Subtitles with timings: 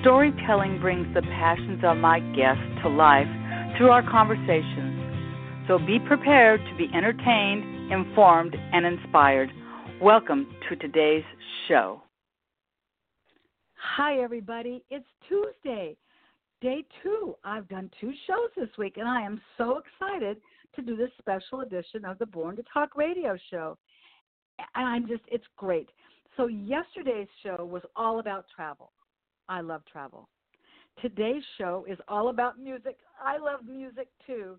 [0.00, 3.26] Storytelling brings the passions of my guests to life
[3.76, 5.66] through our conversations.
[5.66, 9.50] So be prepared to be entertained, informed, and inspired.
[10.00, 11.24] Welcome to today's
[11.66, 12.02] show.
[13.96, 14.84] Hi, everybody.
[14.90, 15.96] It's Tuesday,
[16.60, 17.34] day two.
[17.44, 20.36] I've done two shows this week, and I am so excited
[20.76, 23.76] to do this special edition of the Born to Talk radio show.
[24.74, 25.88] And I'm just, it's great.
[26.36, 28.92] So, yesterday's show was all about travel.
[29.48, 30.28] I love travel.
[31.00, 32.96] Today's show is all about music.
[33.22, 34.58] I love music too.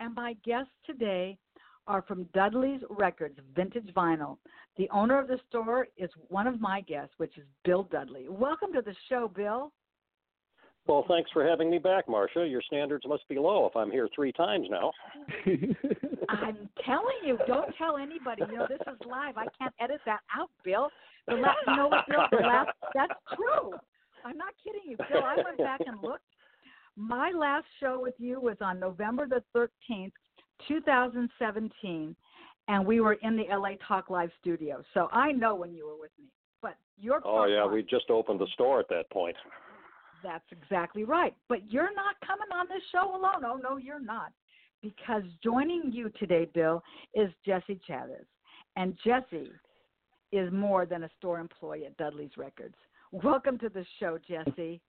[0.00, 1.38] And my guests today
[1.86, 4.36] are from Dudley's Records Vintage Vinyl.
[4.76, 8.26] The owner of the store is one of my guests, which is Bill Dudley.
[8.28, 9.72] Welcome to the show, Bill.
[10.86, 12.46] Well, thanks for having me back, Marcia.
[12.46, 14.90] Your standards must be low if I'm here three times now.
[16.28, 18.42] I'm telling you, don't tell anybody.
[18.50, 19.36] You know, this is live.
[19.36, 20.88] I can't edit that out, Bill.
[21.26, 22.20] The last, you know what, Bill?
[22.30, 23.72] The last, that's true.
[24.24, 25.22] I'm not kidding you, Bill.
[25.24, 26.22] I went back and looked.
[26.96, 30.12] My last show with you was on November the 13th,
[30.66, 32.16] 2017,
[32.66, 34.82] and we were in the LA Talk Live studio.
[34.94, 36.26] So I know when you were with me.
[36.60, 39.36] But your Oh yeah, we just opened the store at that point.
[40.24, 41.34] That's exactly right.
[41.48, 43.44] But you're not coming on this show alone.
[43.46, 44.32] Oh no, you're not.
[44.82, 46.82] Because joining you today, Bill,
[47.14, 48.26] is Jesse Chavez.
[48.76, 49.50] And Jesse
[50.30, 52.76] is more than a store employee at Dudley's Records.
[53.12, 54.80] Welcome to the show, Jesse.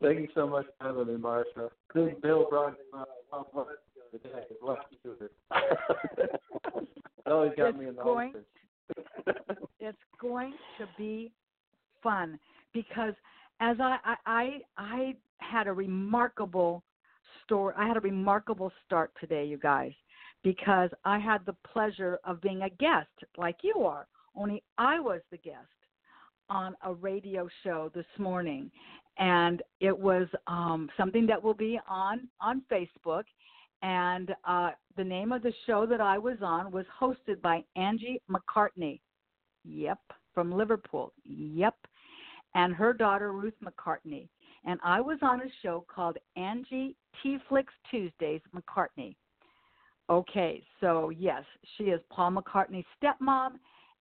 [0.00, 1.68] Thank you so much for having me, Marsha.
[1.92, 3.66] This Bill brought uh, well,
[4.12, 4.44] today.
[4.62, 6.40] Lucky to it.
[7.26, 8.34] always got it's me in the going,
[9.80, 11.32] It's going to be
[12.02, 12.38] fun
[12.72, 13.14] because
[13.60, 16.84] as I, I I I had a remarkable
[17.44, 17.74] story.
[17.76, 19.92] I had a remarkable start today, you guys,
[20.44, 24.06] because I had the pleasure of being a guest like you are.
[24.36, 25.66] Only I was the guest
[26.48, 28.70] on a radio show this morning,
[29.18, 33.24] and it was um, something that will be on on Facebook.
[33.82, 38.22] And uh, the name of the show that I was on was hosted by Angie
[38.30, 39.00] McCartney.
[39.64, 39.98] Yep,
[40.32, 41.12] from Liverpool.
[41.24, 41.74] Yep,
[42.54, 44.28] and her daughter Ruth McCartney.
[44.64, 49.14] And I was on a show called Angie T Flicks Tuesdays McCartney.
[50.10, 51.44] Okay, so yes,
[51.76, 53.52] she is Paul McCartney's stepmom,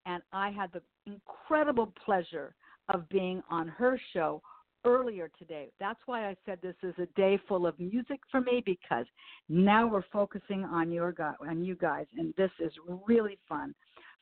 [0.06, 2.56] and I had the incredible pleasure
[2.90, 4.42] of being on her show
[4.86, 5.72] earlier today.
[5.80, 9.06] That's why I said this is a day full of music for me because
[9.48, 12.74] now we're focusing on your guy, on you guys, and this is
[13.08, 13.74] really fun.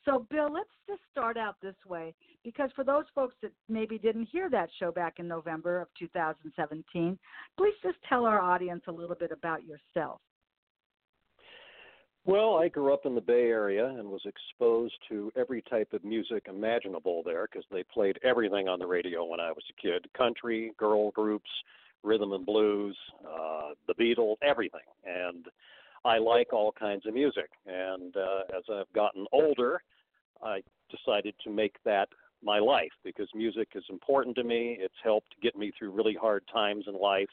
[0.06, 4.28] So, Bill, let's just start out this way because for those folks that maybe didn't
[4.32, 7.20] hear that show back in November of 2017,
[7.58, 10.20] please just tell our audience a little bit about yourself.
[12.24, 16.04] Well, I grew up in the Bay Area and was exposed to every type of
[16.04, 20.06] music imaginable there because they played everything on the radio when I was a kid
[20.16, 21.50] country, girl groups,
[22.04, 22.96] rhythm and blues,
[23.26, 24.82] uh, the Beatles, everything.
[25.04, 25.48] And
[26.06, 27.50] I like all kinds of music.
[27.66, 29.82] And uh, as I've gotten older,
[30.44, 30.62] I
[30.92, 32.10] decided to make that
[32.44, 34.78] my life because music is important to me.
[34.80, 37.30] It's helped get me through really hard times in life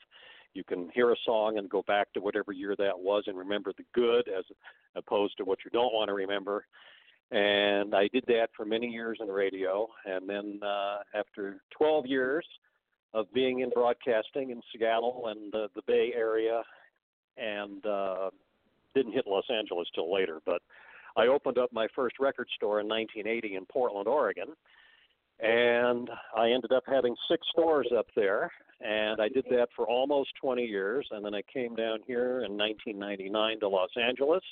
[0.55, 3.73] you can hear a song and go back to whatever year that was and remember
[3.77, 4.45] the good as
[4.97, 6.65] opposed to what you don't want to remember.
[7.31, 9.87] And I did that for many years in radio.
[10.07, 12.47] And then uh, after 12 years
[13.15, 16.63] of being in broadcasting in Seattle and uh, the Bay Area,
[17.39, 18.31] and uh,
[18.95, 20.61] didn't hit Los Angeles till later, but
[21.17, 24.49] I opened up my first record store in 1980 in Portland, Oregon.
[25.41, 28.51] And I ended up having six stores up there
[28.81, 31.07] and I did that for almost 20 years.
[31.11, 34.43] And then I came down here in 1999 to Los Angeles,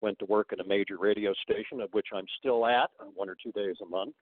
[0.00, 3.36] went to work at a major radio station, of which I'm still at one or
[3.42, 4.14] two days a month.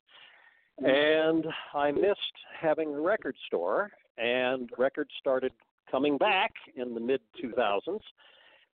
[0.79, 1.45] And
[1.75, 2.19] I missed
[2.61, 5.53] having a record store, and records started
[5.91, 7.99] coming back in the mid 2000s.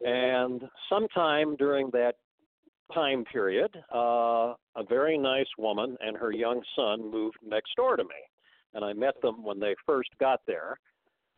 [0.01, 2.15] And sometime during that
[2.93, 8.03] time period, uh, a very nice woman and her young son moved next door to
[8.03, 8.09] me
[8.73, 10.79] and I met them when they first got there.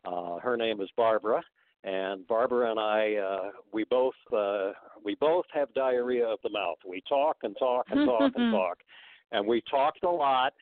[0.04, 1.42] Uh, her name is Barbara,
[1.84, 4.72] and Barbara and I, uh, we both uh,
[5.04, 6.78] we both have diarrhea of the mouth.
[6.88, 8.78] We talk and talk and talk and talk,
[9.30, 10.52] and we talked a lot.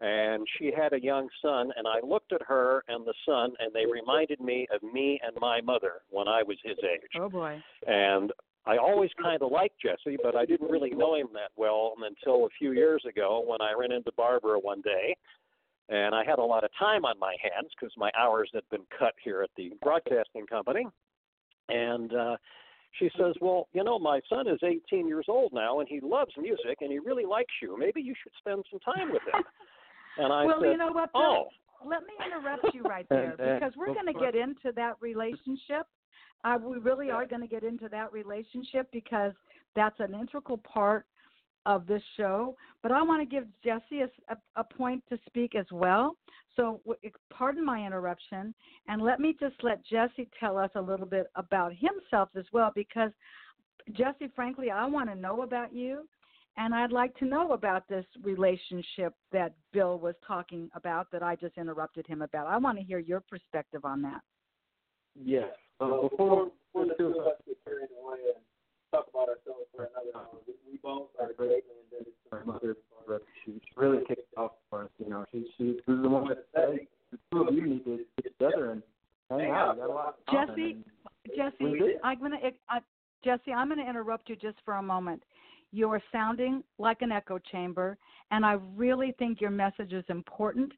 [0.00, 3.72] and she had a young son and I looked at her and the son and
[3.72, 7.10] they reminded me of me and my mother when I was his age.
[7.18, 7.60] Oh boy.
[7.86, 8.32] And
[8.68, 12.44] I always kind of liked Jesse, but I didn't really know him that well until
[12.44, 15.16] a few years ago when I ran into Barbara one day
[15.88, 18.84] and I had a lot of time on my hands because my hours had been
[18.96, 20.86] cut here at the broadcasting company.
[21.68, 22.36] And uh
[22.98, 26.32] she says, "Well, you know, my son is 18 years old now, and he loves
[26.38, 27.78] music, and he really likes you.
[27.78, 29.44] Maybe you should spend some time with him."
[30.16, 31.10] And I well, said, you know what?
[31.14, 31.48] "Oh."
[31.84, 35.86] Let me interrupt you right there because we're going to get into that relationship.
[36.44, 39.32] Uh, we really are going to get into that relationship because
[39.74, 41.06] that's an integral part
[41.66, 42.56] of this show.
[42.82, 46.16] But I want to give Jesse a, a, a point to speak as well.
[46.56, 48.54] So, w- pardon my interruption,
[48.86, 52.72] and let me just let Jesse tell us a little bit about himself as well
[52.74, 53.10] because,
[53.92, 56.06] Jesse, frankly, I want to know about you
[56.58, 61.36] and I'd like to know about this relationship that Bill was talking about that I
[61.36, 62.48] just interrupted him about.
[62.48, 64.20] I want to hear your perspective on that.
[65.14, 65.50] Yes.
[65.80, 68.42] Uh, before before the two of us get carried away and
[68.92, 72.76] talk about ourselves for another hour, we, we both are greatly indebted to our mother.
[73.06, 73.24] Barbara.
[73.44, 74.90] She she really kicked it off for us.
[74.98, 78.04] You know, she she was the one that said the two of you need to
[78.22, 78.82] get together and
[79.30, 79.76] hang out.
[79.76, 80.14] You got a lot.
[80.30, 80.76] Jesse,
[81.36, 81.94] Jesse.
[82.02, 82.38] I'm gonna,
[82.68, 82.80] I,
[83.24, 85.22] Jesse, I'm gonna interrupt you just for a moment.
[85.70, 87.98] You are sounding like an echo chamber,
[88.30, 90.72] and I really think your message is important.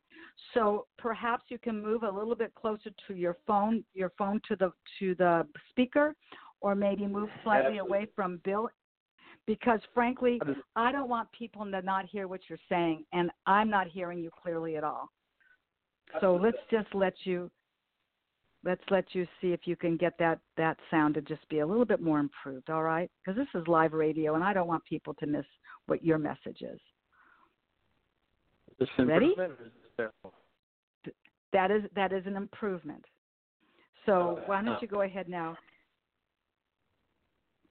[0.55, 4.57] So perhaps you can move a little bit closer to your phone, your phone to
[4.57, 6.15] the to the speaker,
[6.61, 8.69] or maybe move slightly away from Bill,
[9.47, 10.41] because frankly,
[10.77, 14.31] I don't want people to not hear what you're saying, and I'm not hearing you
[14.43, 15.11] clearly at all.
[16.21, 17.51] So let's just let you
[18.65, 21.67] let's let you see if you can get that that sound to just be a
[21.67, 23.11] little bit more improved all right?
[23.25, 25.47] Because this is live radio and i don't want people to miss
[25.87, 26.81] what your message is.
[28.79, 29.27] Is this Ready?
[29.27, 29.59] is
[29.99, 30.09] this
[31.53, 33.05] that is that is an improvement.
[34.07, 35.57] So oh, why don't you go ahead now?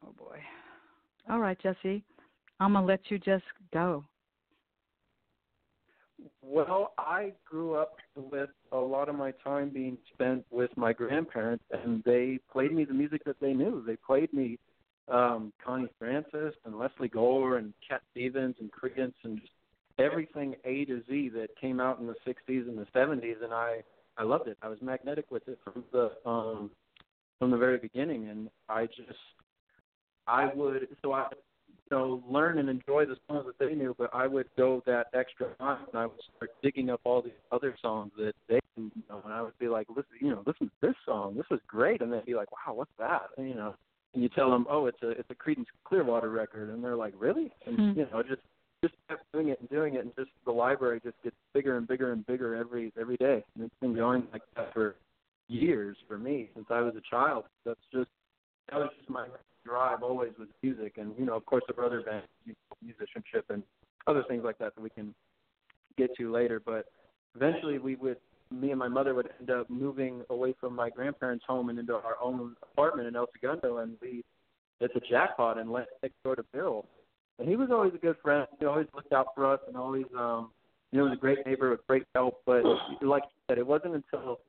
[0.06, 0.39] Oh boy.
[1.30, 2.03] All right jesse
[2.59, 3.44] i'm going to let you just
[3.74, 4.03] go
[6.42, 11.63] Well, I grew up with a lot of my time being spent with my grandparents,
[11.71, 13.83] and they played me the music that they knew.
[13.86, 14.57] They played me
[15.07, 19.51] um, Connie Francis and Lesley Gore and Cat Stevens and Creedence and just
[19.98, 23.83] everything A to Z that came out in the '60s and the '70s, and I
[24.18, 24.57] I loved it.
[24.62, 26.71] I was magnetic with it from the um,
[27.39, 29.19] from the very beginning, and I just
[30.27, 31.27] I would so I
[31.91, 35.47] know, learn and enjoy the songs that they knew, but I would go that extra
[35.59, 39.21] mile and I would start digging up all these other songs that they didn't know,
[39.24, 42.01] and I would be like, listen, you know, listen to this song, this was great,
[42.01, 43.27] and they'd be like, wow, what's that?
[43.38, 43.75] And, you know,
[44.13, 47.13] and you tell them, oh, it's a it's a Creedence Clearwater record, and they're like,
[47.18, 47.51] really?
[47.68, 48.00] And Hmm.
[48.00, 48.42] you know, just
[48.81, 51.88] just kept doing it and doing it, and just the library just gets bigger and
[51.88, 54.95] bigger and bigger every every day, and it's been going like that for
[55.47, 57.45] years for me since I was a child.
[57.65, 58.09] That's just
[58.71, 59.27] that was just my
[59.69, 62.24] drive always with music, and you know, of course, the brother band
[62.83, 63.63] musicianship and
[64.07, 65.13] other things like that that we can
[65.98, 66.62] get to later.
[66.66, 66.86] But
[67.36, 68.18] eventually, we would,
[68.51, 71.94] me and my mother would end up moving away from my grandparents' home and into
[71.94, 74.24] our own apartment in El Segundo, and we
[74.81, 76.86] it's a jackpot and went next door to Bill.
[77.38, 78.48] And he was always a good friend.
[78.60, 80.51] He always looked out for us and always, um,
[80.92, 82.42] you know, was a great neighbor with great help.
[82.45, 82.63] But
[83.01, 84.39] like you said, it wasn't until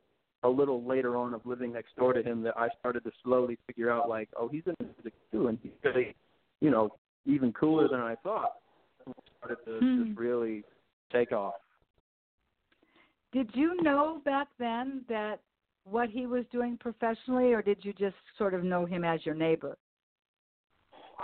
[0.43, 3.59] a little later on of living next door to him that I started to slowly
[3.67, 6.15] figure out like, oh, he's into music too, and he's really,
[6.61, 6.91] you know,
[7.27, 8.53] even cooler than I thought.
[9.05, 10.05] And it started to Hmm.
[10.05, 10.65] just really
[11.13, 11.55] take off.
[13.33, 15.41] did you know back then that
[15.85, 19.35] what he was doing professionally or did you just sort of know him as your
[19.35, 19.77] neighbor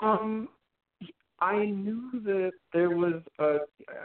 [0.00, 0.48] Um,
[1.40, 3.58] I knew that there was a.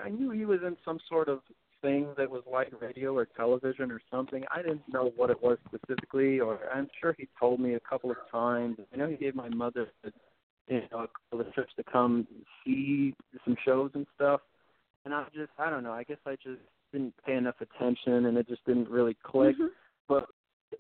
[0.06, 1.40] I knew he was in some sort of
[1.82, 4.44] thing that was like radio or television or something.
[4.54, 8.12] I didn't know what it was specifically, or I'm sure he told me a couple
[8.12, 8.78] of times.
[8.94, 9.88] I know he gave my mother,
[10.68, 12.28] you know, a couple of trips to come
[12.64, 13.14] see
[13.46, 14.42] some shows and stuff.
[15.06, 15.94] And I just, I don't know.
[15.94, 16.62] I guess I just
[16.92, 19.56] didn't pay enough attention, and it just didn't really click.
[19.56, 19.68] Mm-hmm.
[20.08, 20.28] But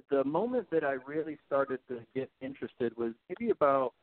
[0.09, 3.93] the moment that I really started to get interested was maybe about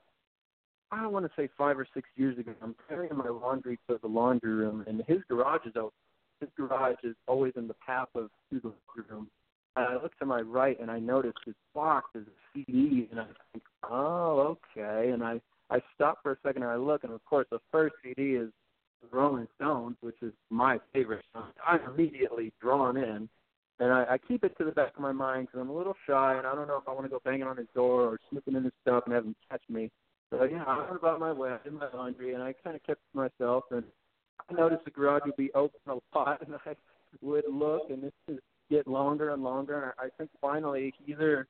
[0.90, 2.52] I don't want to say five or six years ago.
[2.62, 5.93] I'm carrying my laundry to the laundry room, and his garage is open.
[6.40, 8.73] His garage is always in the path of to the
[9.11, 9.28] room.
[9.76, 13.21] And I look to my right, and I notice his box is a CD, and
[13.21, 15.11] I think, oh, okay.
[15.11, 15.40] And I
[15.71, 18.50] I stop for a second, and I look, and of course, the first CD is
[19.11, 21.50] Rolling Stones, which is my favorite song.
[21.66, 23.28] I'm immediately drawn in,
[23.78, 25.95] and I, I keep it to the back of my mind because I'm a little
[26.07, 28.18] shy, and I don't know if I want to go banging on his door or
[28.30, 29.90] snooping in his stuff and have him catch me.
[30.30, 32.83] So yeah, I went about my way, I did my laundry, and I kind of
[32.83, 33.64] kept to myself.
[33.71, 33.85] And
[34.50, 36.75] I noticed the garage would be open a lot, and I
[37.21, 38.40] would look, and this would
[38.71, 39.95] get longer and longer.
[39.99, 41.47] I think finally either,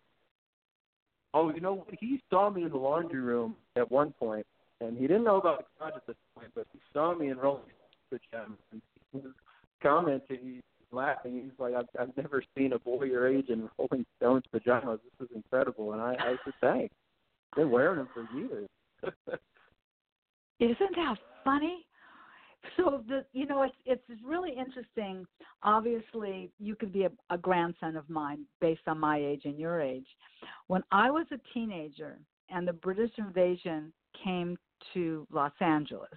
[1.34, 1.86] oh, you know?
[1.98, 4.46] He saw me in the laundry room at one point,
[4.80, 7.38] and he didn't know about the garage at this point, but he saw me in
[7.38, 7.62] rolling
[8.10, 9.32] pajamas, and he was
[9.82, 10.62] commenting, he's
[10.92, 11.42] laughing.
[11.44, 15.00] He's like, I've, I've never seen a boy your age in Rolling Stones pajamas.
[15.18, 16.94] This is incredible, and I, I said, thanks.
[17.56, 18.68] Been wearing them for years.
[20.60, 21.86] Isn't that funny?
[22.76, 23.74] So the you know it's
[24.08, 25.26] it's really interesting.
[25.62, 29.80] Obviously, you could be a, a grandson of mine based on my age and your
[29.80, 30.06] age.
[30.68, 32.18] When I was a teenager
[32.50, 33.92] and the British invasion
[34.24, 34.56] came
[34.94, 36.08] to Los Angeles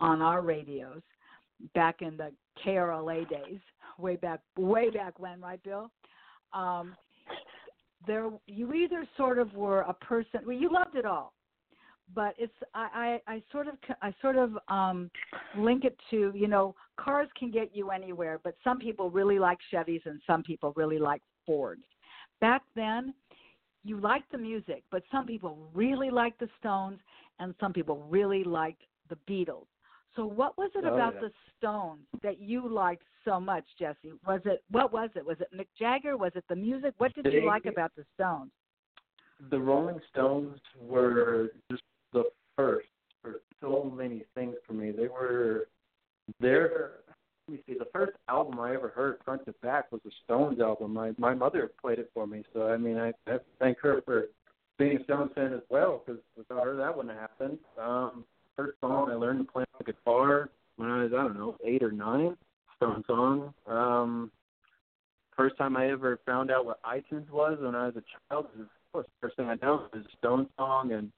[0.00, 1.02] on our radios
[1.74, 2.32] back in the
[2.64, 3.60] KRLA days,
[3.98, 5.90] way back way back when, right, Bill?
[6.54, 6.94] Um,
[8.06, 11.32] there you either sort of were a person well you loved it all
[12.14, 15.10] but it's I, I I sort of I sort of um
[15.56, 19.58] link it to you know cars can get you anywhere, but some people really like
[19.72, 21.84] Chevys and some people really like Fords.
[22.40, 23.14] Back then,
[23.84, 26.98] you liked the music, but some people really liked the Stones
[27.38, 29.66] and some people really liked the Beatles.
[30.14, 31.20] So what was it Oh, about yeah.
[31.20, 34.12] the Stones that you liked so much, Jesse?
[34.26, 35.24] Was it what was it?
[35.24, 36.16] Was it Mick Jagger?
[36.16, 36.94] Was it the music?
[36.98, 38.50] What did you like about the Stones?
[39.50, 42.24] the Rolling Stones were just the
[42.56, 42.86] first
[43.22, 44.90] for so many things for me.
[44.90, 45.68] They were
[46.40, 46.92] their
[47.48, 50.60] let me see, the first album I ever heard front to back was a Stones
[50.60, 50.92] album.
[50.94, 54.26] My my mother played it for me, so I mean I, I thank her for
[54.78, 57.58] being a Stones fan as well, because without her that wouldn't have happened.
[57.80, 58.24] Um,
[58.56, 61.56] first song I learned to play on the guitar when I was I don't know
[61.64, 62.36] eight or nine.
[62.76, 63.54] Stone song.
[63.68, 64.32] Um,
[65.36, 68.46] first time I ever found out what iTunes was when I was a child.
[68.54, 71.12] It was, of course, the first thing I know was a Stone song, and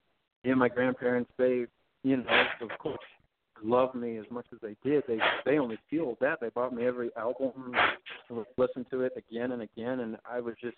[0.44, 1.64] me and my grandparents, they,
[2.02, 2.98] you know, of course,
[3.62, 5.04] loved me as much as they did.
[5.08, 6.40] They they only fueled that.
[6.40, 7.74] They bought me every album,
[8.28, 10.76] and listened to it again and again, and I was just,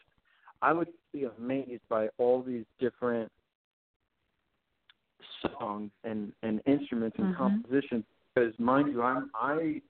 [0.62, 3.30] I would be amazed by all these different
[5.58, 7.36] songs and and instruments and Mhm.
[7.36, 8.04] compositions.
[8.34, 9.80] Because mind you, I'm I,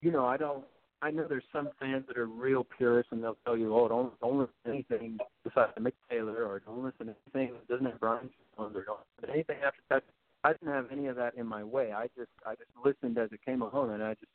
[0.00, 0.64] you know, I don't.
[1.02, 4.18] I know there's some fans that are real purists and they'll tell you, oh, don't
[4.20, 8.00] don't listen to anything besides Mick Taylor or don't listen to anything that doesn't have
[8.00, 10.02] Brian Jones or don't listen to anything after that.
[10.44, 11.92] I didn't have any of that in my way.
[11.92, 14.32] I just I just listened as it came along and I just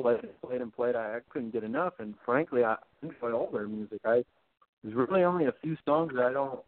[0.00, 0.96] played and played and played.
[0.96, 4.00] I, I couldn't get enough and frankly I enjoy all their music.
[4.04, 4.24] I
[4.82, 6.60] there's really only a few songs that I don't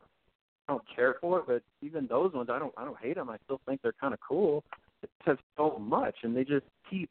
[0.68, 3.28] I don't care for, but even those ones I don't I don't hate them.
[3.28, 4.62] I still think they're kind of cool.
[5.02, 7.10] It has so much and they just keep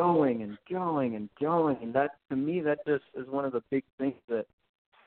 [0.00, 3.62] going and going and going and that to me that just is one of the
[3.70, 4.46] big things that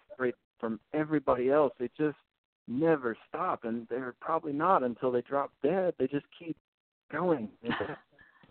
[0.09, 1.73] separates from everybody else.
[1.79, 2.17] They just
[2.67, 5.93] never stop and they're probably not until they drop dead.
[5.97, 6.57] They just keep
[7.11, 7.49] going.
[7.63, 7.73] It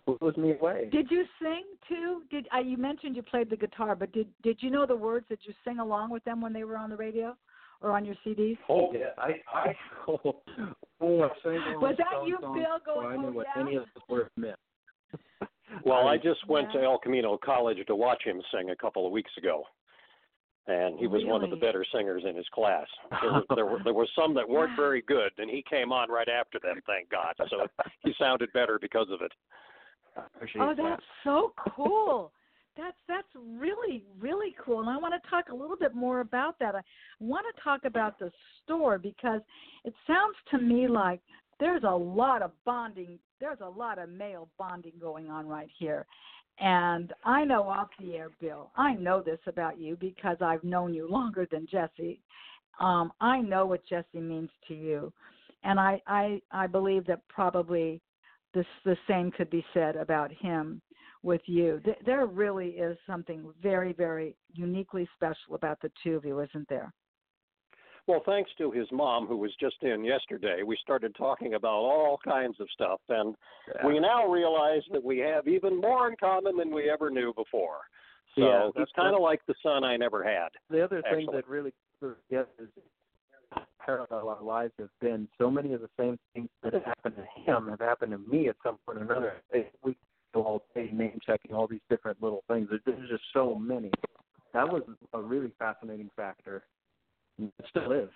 [0.07, 0.89] just blows me away.
[0.91, 2.23] Did you sing too?
[2.29, 5.25] Did uh, you mentioned you played the guitar, but did did you know the words?
[5.29, 7.37] Did you sing along with them when they were on the radio
[7.79, 8.57] or on your CDs?
[8.67, 9.73] Oh yeah, I I
[10.09, 10.41] oh,
[10.99, 13.47] oh I sang all Was that you, songs Bill, going, before I knew "Oh, what
[13.55, 13.61] yeah"?
[13.61, 14.59] any of the words meant.
[15.85, 19.05] Well, I I- just went to El Camino College to watch him sing a couple
[19.05, 19.63] of weeks ago,
[20.67, 22.87] and he was one of the better singers in his class.
[23.21, 26.09] There were, there were there were some that weren't very good, and he came on
[26.09, 26.81] right after them.
[26.85, 27.33] Thank God.
[27.49, 27.67] So
[28.03, 29.31] he sounded better because of it.
[30.15, 30.83] I appreciate Oh, that.
[30.83, 32.31] that's so cool.
[32.77, 36.57] That's that's really really cool, and I want to talk a little bit more about
[36.59, 36.75] that.
[36.75, 36.81] I
[37.19, 38.31] want to talk about the
[38.63, 39.41] store because
[39.85, 41.21] it sounds to me like
[41.59, 43.19] there's a lot of bonding.
[43.39, 46.05] There's a lot of male bonding going on right here,
[46.59, 48.71] and I know off the air, Bill.
[48.75, 52.21] I know this about you because I've known you longer than Jesse.
[52.79, 55.13] Um, I know what Jesse means to you,
[55.63, 58.01] and I I I believe that probably
[58.53, 60.81] this the same could be said about him
[61.23, 61.79] with you.
[61.83, 66.67] Th- There really is something very, very uniquely special about the two of you, isn't
[66.69, 66.93] there?
[68.05, 72.19] Well, thanks to his mom, who was just in yesterday, we started talking about all
[72.23, 73.33] kinds of stuff, and
[73.85, 77.79] we now realize that we have even more in common than we ever knew before.
[78.35, 80.49] So Yeah, he's kind of like the son I never had.
[80.69, 81.45] the other thing Excellent.
[81.45, 81.71] that really
[82.29, 82.67] yes is
[83.85, 87.41] parallel our lives have been so many of the same things that have happened to
[87.41, 89.33] him have happened to me at some point or another.
[89.83, 89.95] We
[90.33, 92.69] go all day name checking all these different little things.
[92.85, 93.91] There's just so many.
[94.53, 94.83] That was
[95.13, 96.63] a really fascinating factor.
[97.39, 98.09] And It still is.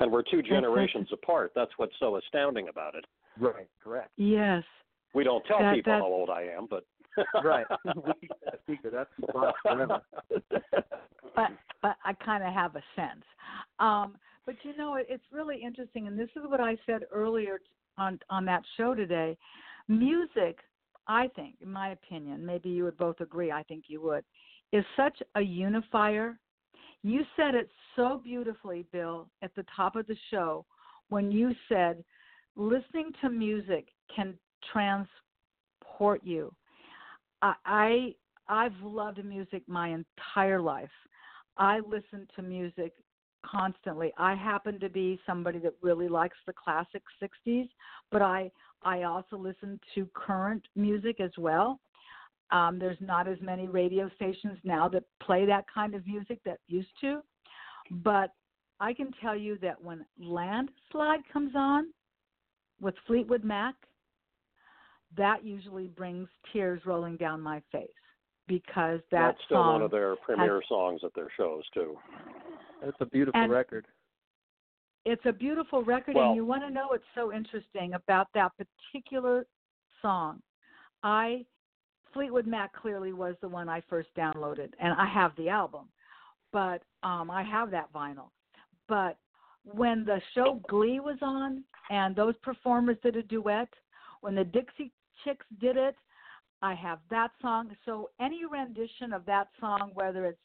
[0.00, 1.52] And we're two generations apart.
[1.54, 3.04] That's what's so astounding about it.
[3.38, 3.66] Right.
[3.82, 4.10] Correct.
[4.16, 4.62] Yes.
[5.14, 6.84] We don't tell That- people that- how old I am, but
[7.44, 7.66] right.
[7.84, 8.92] we keep that secret.
[8.92, 9.10] That's.
[11.34, 11.50] But
[11.82, 13.24] but I kind of have a sense.
[13.78, 17.60] Um, but you know, it, it's really interesting, and this is what I said earlier
[17.96, 19.36] on on that show today.
[19.86, 20.58] Music
[21.08, 24.24] I think, in my opinion, maybe you would both agree, I think you would,
[24.72, 26.38] is such a unifier.
[27.02, 30.64] You said it so beautifully, Bill, at the top of the show
[31.08, 32.04] when you said
[32.56, 34.34] listening to music can
[34.72, 36.52] transport you.
[37.40, 38.14] I, I
[38.48, 40.90] I've loved music my entire life.
[41.56, 42.94] I listen to music
[43.44, 44.12] constantly.
[44.16, 47.68] I happen to be somebody that really likes the classic 60s,
[48.10, 48.50] but I
[48.82, 51.80] I also listen to current music as well.
[52.50, 56.58] Um, there's not as many radio stations now that play that kind of music that
[56.66, 57.20] used to,
[57.90, 58.32] but
[58.80, 61.88] I can tell you that when Landslide comes on
[62.80, 63.74] with Fleetwood Mac,
[65.16, 67.88] that usually brings tears rolling down my face
[68.46, 71.96] because that that's still song one of their premier has, songs at their shows too.
[72.82, 73.86] It's a beautiful And- record.
[75.04, 78.52] it's a beautiful record Well- and you want to know what's so interesting about that
[78.56, 79.46] particular
[80.02, 80.42] song
[81.02, 81.44] i
[82.12, 85.86] fleetwood mac clearly was the one i first downloaded and i have the album
[86.52, 88.30] but um i have that vinyl.
[88.88, 89.18] But
[89.64, 93.68] when the show glee was on and those performers did a duet
[94.22, 94.92] when the dixie
[95.24, 95.96] chicks did it
[96.62, 97.70] i have that song.
[97.84, 100.38] So any rendition of that song whether it's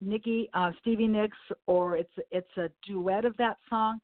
[0.00, 1.36] Nikki uh, Stevie Nicks
[1.66, 4.00] or it's it's a duet of that song,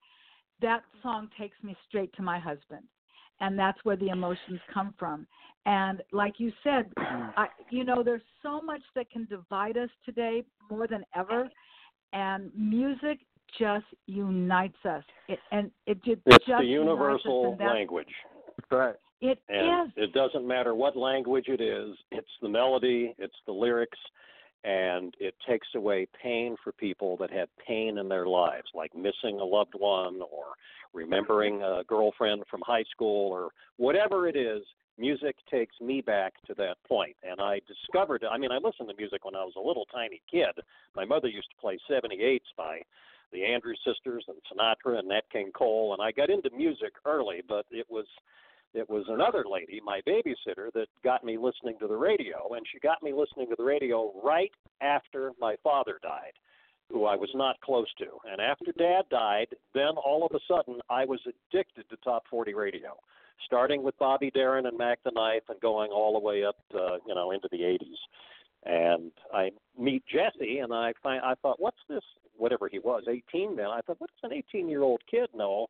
[0.60, 2.84] that song takes me straight to my husband,
[3.40, 5.26] and that's where the emotions come from.
[5.66, 7.30] And like you said, mm-hmm.
[7.36, 11.48] I, you know, there's so much that can divide us today more than ever,
[12.12, 13.18] and music
[13.58, 15.02] just unites us.
[15.28, 18.08] It, and it did It's just the universal us, and language.
[18.70, 18.94] Right.
[19.20, 19.92] It And is.
[19.96, 23.98] it doesn't matter what language it is, it's the melody, it's the lyrics,
[24.64, 29.38] and it takes away pain for people that have pain in their lives, like missing
[29.40, 30.44] a loved one or
[30.92, 34.62] remembering a girlfriend from high school or whatever it is.
[34.98, 37.14] Music takes me back to that point.
[37.22, 40.22] And I discovered, I mean, I listened to music when I was a little tiny
[40.30, 40.58] kid.
[40.94, 42.80] My mother used to play 78s by
[43.32, 47.42] the Andrews Sisters and Sinatra and Nat King Cole, and I got into music early,
[47.46, 48.06] but it was
[48.76, 52.78] it was another lady, my babysitter, that got me listening to the radio, and she
[52.78, 56.32] got me listening to the radio right after my father died,
[56.92, 58.06] who I was not close to.
[58.30, 62.52] And after Dad died, then all of a sudden I was addicted to top 40
[62.52, 62.96] radio,
[63.46, 66.98] starting with Bobby Darin and Mac the Knife, and going all the way up, uh,
[67.06, 67.96] you know, into the 80s.
[68.66, 72.02] And I meet Jesse, and I find I thought, what's this?
[72.36, 73.66] Whatever he was, 18 then.
[73.66, 75.68] I thought, what does an 18-year-old kid know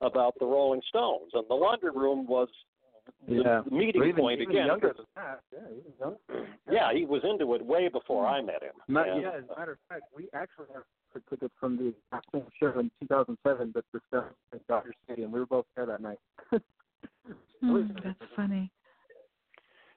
[0.00, 1.30] about the Rolling Stones?
[1.34, 2.48] And the laundry room was
[3.26, 3.62] the Yeah.
[3.70, 4.66] meeting even, point even again.
[4.66, 5.40] younger than that.
[5.52, 6.18] Yeah, even younger.
[6.70, 8.74] Yeah, he was into it way before I met him.
[8.88, 10.82] Ma- And, yeah, as a matter of fact, we actually have
[11.14, 15.32] a ticket from the exact same show in 2007 that the stuff at Dodger Stadium.
[15.32, 16.18] We were both there that night.
[17.60, 18.70] Hmm, that's funny.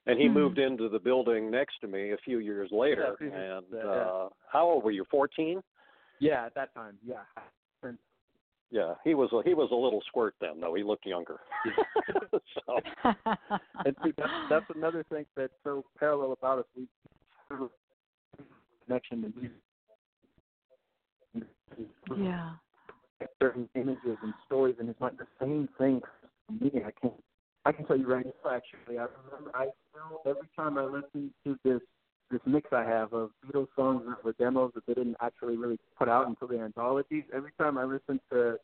[0.06, 0.34] and he Hmm.
[0.34, 3.02] moved into the building next to me a few years later.
[3.06, 3.88] Yeah, a few years, and yeah.
[3.90, 5.04] uh, how old were you?
[5.10, 5.62] 14?
[6.18, 6.98] yeah, at that time.
[7.06, 7.22] Yeah.
[8.72, 10.72] Yeah, he was a, he was a little squirt then, though.
[10.72, 11.40] He looked younger.
[12.32, 12.80] so
[13.84, 16.64] And see, that's, that's another thing that's so parallel about us.
[16.74, 16.88] We
[17.50, 17.68] have a
[18.86, 19.58] connection to music.
[22.16, 22.52] yeah.
[23.38, 26.00] certain images and stories, and it's not the same thing
[26.46, 26.70] for me.
[26.76, 27.12] I can't,
[27.66, 28.50] I can tell you right now.
[28.50, 31.82] Actually, I remember I still every time I listen to this
[32.32, 35.78] this mix I have of Beatles songs that were demos that they didn't actually really
[35.98, 37.24] put out until the anthologies.
[37.32, 38.58] Every time I listen to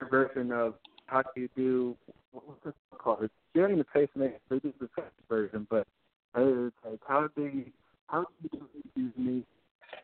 [0.00, 0.74] the version of
[1.06, 1.96] How Do You Do,
[2.32, 3.18] what was this called?
[3.22, 4.38] It's Journey the Pacemaker.
[4.48, 5.86] They did the first version, but
[6.34, 7.66] it's like How Do You
[8.06, 9.44] How Do You Do Excuse Me?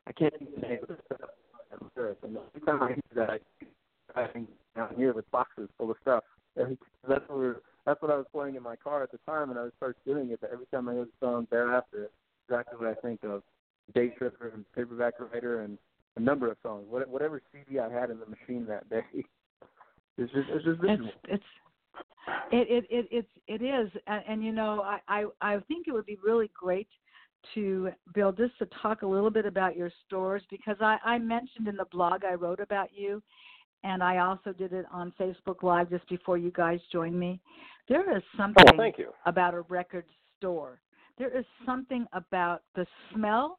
[0.06, 2.18] I can't the name it.
[2.22, 3.38] And every time I hear that, I
[4.12, 6.24] driving down here with boxes full of stuff.
[6.56, 6.76] And
[7.08, 9.58] that's what we're, that's what I was playing in my car at the time, and
[9.58, 10.40] I was first doing it.
[10.40, 12.10] But every time I hear the song thereafter,
[12.48, 13.42] exactly what I think of.
[13.94, 15.78] Day Tripper and Paperback Writer and
[16.16, 16.84] a number of songs.
[16.88, 19.02] What, whatever CD I had in the machine that day.
[20.20, 21.10] It's just it's just it's visual.
[21.28, 21.44] it's
[22.50, 25.92] it it it it's it is and, and you know I, I I think it
[25.92, 26.88] would be really great
[27.54, 31.68] to Bill just to talk a little bit about your stores because I I mentioned
[31.68, 33.22] in the blog I wrote about you
[33.84, 37.40] and I also did it on Facebook Live just before you guys joined me.
[37.88, 39.12] There is oh, something Oh, thank you.
[39.24, 40.04] about a record
[40.36, 40.80] store.
[41.18, 43.58] There is something about the smell.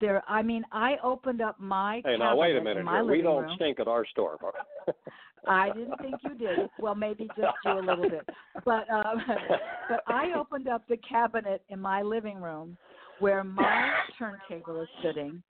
[0.00, 3.04] There, I mean, I opened up my Hey, now wait a minute here.
[3.04, 3.52] We don't room.
[3.56, 4.38] stink at our store.
[5.46, 6.70] I didn't think you did.
[6.78, 8.26] Well, maybe just you a little bit.
[8.64, 9.22] But um,
[9.88, 12.76] but I opened up the cabinet in my living room
[13.20, 15.42] where my turntable is sitting,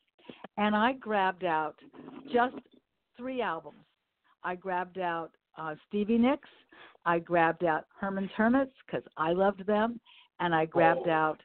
[0.56, 1.76] and I grabbed out
[2.32, 2.56] just
[3.16, 3.84] three albums.
[4.42, 6.48] I grabbed out uh, Stevie Nicks.
[7.06, 10.00] I grabbed out Herman's Hermits because I loved them,
[10.40, 11.40] and I grabbed Oh, out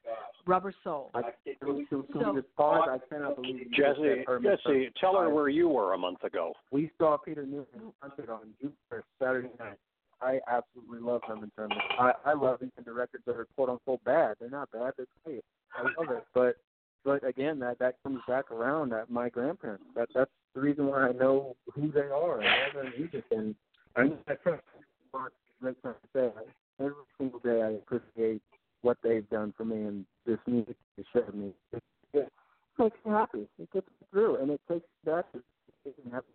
[0.45, 1.11] Rubber Soul.
[1.13, 2.87] I, it was so, so, So- pause.
[2.89, 6.53] I cannot believe you Jesse, Jesse, tell her where you were a month ago.
[6.71, 7.65] We saw Peter Noone
[8.01, 9.77] concert on Jupiter Saturday night.
[10.21, 11.77] I absolutely love Herman Herman.
[11.97, 14.35] I, I love even the records that are quote unquote bad.
[14.39, 14.93] They're not bad.
[14.97, 15.43] They're great.
[15.77, 16.23] I love it.
[16.33, 16.57] But
[17.05, 19.85] but again, that that comes back around at my grandparents.
[19.95, 23.23] That that's the reason why I know who they are and all their music.
[23.31, 23.55] And
[23.95, 24.63] I I trust
[25.11, 26.31] what Rick's to say.
[26.35, 28.41] I, every single day, I appreciate
[28.81, 31.51] what they've done for me and this music they showed me.
[31.71, 32.29] It, it
[32.77, 33.47] makes me happy.
[33.57, 35.41] It gets me through, and it takes me back to
[35.85, 36.27] being happy.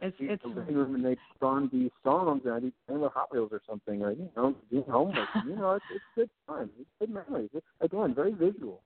[0.00, 3.12] It's- it's- the living room and they've gone these songs and I'd be playing with
[3.12, 5.28] Hot Wheels or something, or you know, doing homework.
[5.46, 6.70] you know, it's it's good fun.
[6.80, 7.50] It's good memories.
[7.52, 8.82] It's again very visual.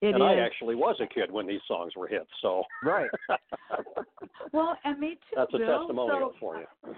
[0.00, 0.38] It and I is.
[0.40, 3.10] actually was a kid when these songs were hits, so Right.
[4.52, 5.78] Well, and me too, that's a Bill.
[5.86, 6.64] testimonial so, for you.
[6.88, 6.92] Uh,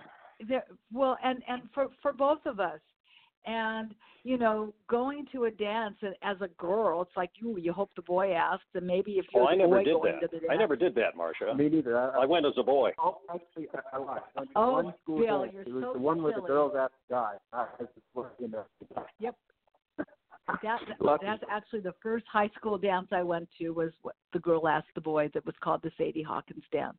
[0.48, 2.80] there, well, and and for for both of us,
[3.46, 7.72] and you know, going to a dance and as a girl, it's like you you
[7.72, 10.12] hope the boy asks, and maybe if you're Oh, I the never boy did going
[10.12, 10.20] that.
[10.20, 10.50] to the dance.
[10.52, 11.52] I never did that, Marcia.
[11.54, 11.98] Me neither.
[11.98, 12.92] I, I went as a boy.
[12.98, 14.20] Oh, actually, I, I lied.
[14.36, 15.52] I went to Oh, one school Bill, dance.
[15.54, 17.38] you're It was so the one where the girls asked guys.
[17.52, 18.64] I was just you know.
[19.18, 19.36] Yep.
[20.62, 24.38] That, that that's actually the first high school dance I went to was what the
[24.38, 26.98] girl asked the boy that was called the Sadie Hawkins dance,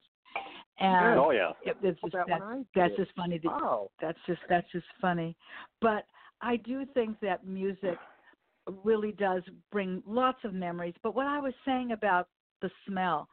[0.79, 1.51] and Oh yeah.
[1.63, 3.59] it, it's just that that, that's just funny that oh.
[3.61, 3.89] Wow.
[4.01, 5.35] that's just that's just funny.
[5.81, 6.05] But
[6.41, 7.97] i do think that music
[8.83, 10.95] really does bring lots of memories.
[11.03, 12.27] But what i was saying about
[12.61, 13.27] the smell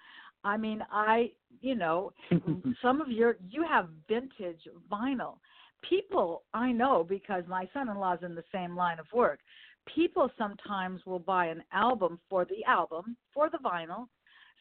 [0.45, 1.31] i mean i
[1.61, 2.13] you know
[2.83, 5.37] some of your you have vintage vinyl.
[5.89, 9.41] People i know because my son-in-law's in the same line of work
[9.87, 14.07] people sometimes will buy an album for the album for the vinyl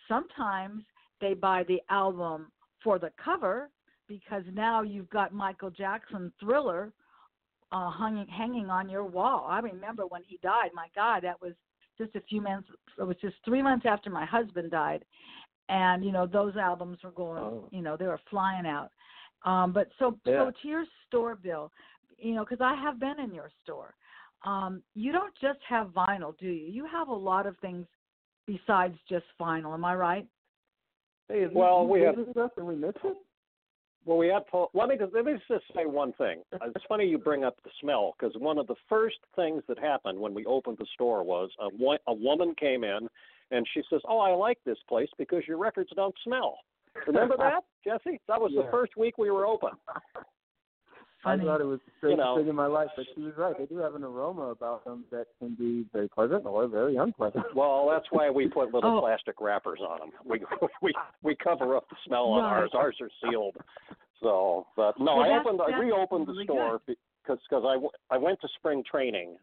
[0.08, 0.84] sometimes
[1.22, 2.52] they buy the album
[2.84, 3.70] for the cover
[4.08, 6.92] because now you've got Michael Jackson Thriller
[7.72, 9.46] uh hanging hanging on your wall.
[9.48, 11.54] I remember when he died, my god, that was
[11.98, 15.06] just a few months it was just 3 months after my husband died.
[15.68, 17.70] And you know, those albums were going, Oh.
[17.72, 18.90] you know, they were flying out.
[19.46, 20.46] Um but so Yeah.
[20.46, 21.72] so to your store bill,
[22.18, 23.94] you know, cuz I have been in your store.
[24.46, 26.68] Um you don't just have vinyl, do you?
[26.72, 27.86] You have a lot of things
[28.48, 30.28] besides just vinyl, am I right?
[31.28, 33.16] Hey, is Well, we have- visited us and we missed it.
[34.06, 34.72] Well, we had Paul.
[34.74, 36.42] Let me just, let me just say one thing.
[36.54, 39.78] Uh, It's funny you bring up the smell because one of the first things that
[39.78, 41.68] happened when we opened the store was a,
[42.08, 43.08] a woman came in
[43.52, 46.58] and she says, "Oh, I like this place because your records don't smell."
[47.08, 48.20] Remember that, Jesse?
[48.28, 49.72] That was the first week we were open.
[51.24, 51.44] Funny.
[51.44, 52.38] I thought it was the strangest know.
[52.38, 53.58] thing in my life, but she was right.
[53.58, 57.44] They do have an aroma about them that can be very pleasant or very unpleasant.
[57.56, 59.02] Well, that's why we put little Oh.
[59.02, 60.12] plastic wrappers on them.
[60.24, 60.40] We
[60.82, 62.60] we we cover up the smell on Right.
[62.62, 62.72] ours.
[62.74, 63.58] Ours are sealed.
[64.22, 65.60] So, but no, Well, I opened.
[65.62, 69.36] I reopened the really store because because I w- I went to spring training,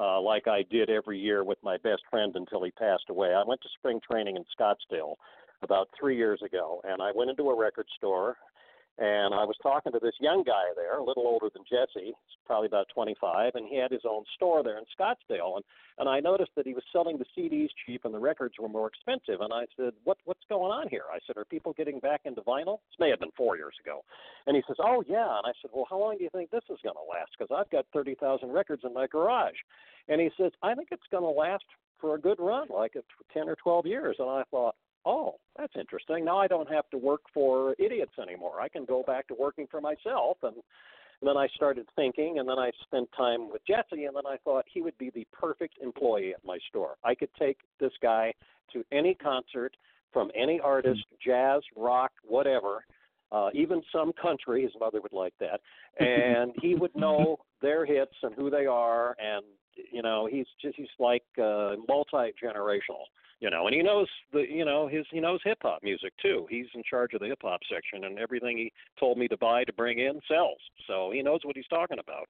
[0.00, 3.34] uh, like I did every year with my best friend until he passed away.
[3.34, 5.14] I went to spring training in Scottsdale
[5.62, 8.36] about three years ago, and I went into a record store.
[8.98, 12.14] And I was talking to this young guy there, a little older than Jesse,
[12.46, 15.56] probably about 25, and he had his own store there in Scottsdale.
[15.56, 15.64] And
[15.98, 18.86] and I noticed that he was selling the CDs cheap and the records were more
[18.86, 19.40] expensive.
[19.40, 22.42] And I said, "What what's going on here?" I said, "Are people getting back into
[22.42, 24.04] vinyl?" This may have been four years ago.
[24.46, 26.64] And he says, "Oh yeah." And I said, "Well, how long do you think this
[26.68, 27.32] is going to last?
[27.38, 29.56] Because I've got thirty thousand records in my garage."
[30.08, 31.64] And he says, "I think it's going to last
[31.98, 35.36] for a good run, like a t- ten or twelve years." And I thought, "Oh,
[35.56, 36.24] that's interesting.
[36.24, 38.60] Now I don't have to work for idiots anymore.
[38.60, 40.56] I can go back to working for myself." And
[41.20, 44.36] and then I started thinking, and then I spent time with Jesse, and then I
[44.44, 46.96] thought he would be the perfect employee at my store.
[47.04, 48.34] I could take this guy
[48.72, 49.76] to any concert
[50.12, 52.84] from any artist, jazz, rock, whatever,
[53.32, 54.62] uh, even some country.
[54.62, 55.60] His mother would like that,
[55.98, 59.44] and he would know their hits and who they are, and
[59.92, 63.04] you know, he's just he's like uh, multi generational
[63.40, 66.46] you know, and he knows the you know his he knows hip hop music too.
[66.48, 69.64] He's in charge of the hip hop section, and everything he told me to buy
[69.64, 70.58] to bring in sells.
[70.86, 72.28] So he knows what he's talking about.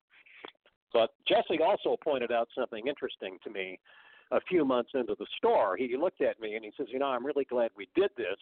[0.92, 3.78] But Jesse also pointed out something interesting to me
[4.32, 5.76] a few months into the store.
[5.76, 8.38] He looked at me and he says, "You know, I'm really glad we did this."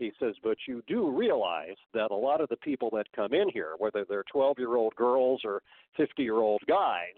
[0.00, 3.48] He says, "But you do realize that a lot of the people that come in
[3.50, 5.62] here, whether they're 12-year-old girls or
[5.96, 7.14] 50-year-old guys,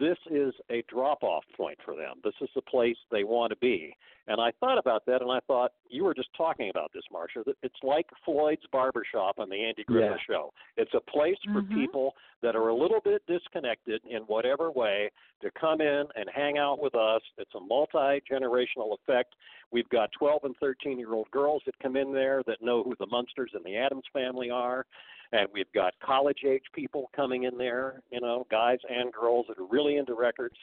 [0.00, 2.16] this is a drop off point for them.
[2.24, 3.94] This is the place they want to be.
[4.26, 7.42] And I thought about that and I thought, you were just talking about this, Marcia.
[7.46, 10.34] that It's like Floyd's Barbershop on the Andy Griffith Yeah.
[10.34, 10.52] Show.
[10.76, 11.74] It's a place for Mhm.
[11.74, 15.10] people that are a little bit disconnected in whatever way
[15.40, 17.22] to come in and hang out with us.
[17.38, 19.34] It's a multi generational effect.
[19.70, 22.94] We've got 12 and 13 year old girls that come in there that know who
[22.96, 24.86] the Munsters and the Addams family are.
[25.32, 29.58] And we've got college age people coming in there, you know, guys and girls that
[29.58, 30.56] are really into records,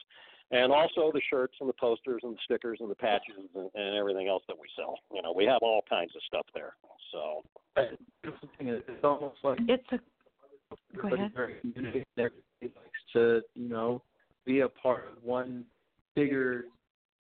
[0.52, 3.96] and also the shirts and the posters and the stickers and the patches and, and
[3.96, 4.98] everything else that we sell.
[5.14, 6.74] You know, we have all kinds of stuff there.
[7.12, 7.44] So
[8.24, 10.00] beautiful thing is it's almost like It's a
[11.02, 11.32] go ahead.
[11.36, 12.04] very community.
[12.18, 14.02] Everybody likes to, you know,
[14.46, 15.66] be a part of one
[16.16, 16.66] bigger,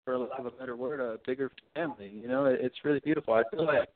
[0.03, 2.11] for lack of a better word, a bigger family.
[2.13, 3.33] You know, it, it's really beautiful.
[3.33, 3.89] I feel like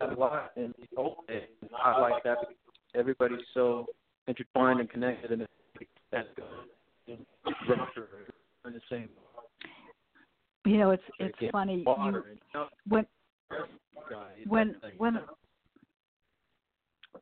[0.00, 1.42] a lot in the old days.
[1.82, 2.54] I like that because
[2.94, 3.86] everybody's so
[4.26, 5.52] intertwined and connected, and it's
[6.10, 6.44] that's good.
[7.06, 7.18] In
[8.64, 9.08] the same
[10.64, 11.82] You know, it's it's get funny.
[11.84, 13.06] Water you when
[14.46, 15.18] when when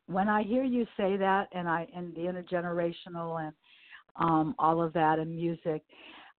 [0.07, 3.53] when I hear you say that, and I and the intergenerational and
[4.15, 5.83] um, all of that and music,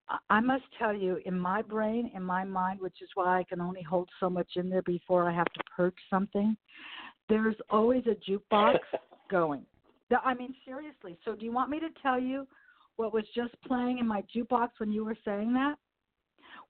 [0.08, 3.44] I- I must tell you, in my brain, in my mind, which is why I
[3.44, 6.56] can only hold so much in there before I have to purge something.
[7.28, 8.78] There's always a jukebox
[9.30, 9.64] going.
[10.24, 11.16] I mean, seriously.
[11.24, 12.46] So, do you want me to tell you
[12.96, 15.76] what was just playing in my jukebox when you were saying that?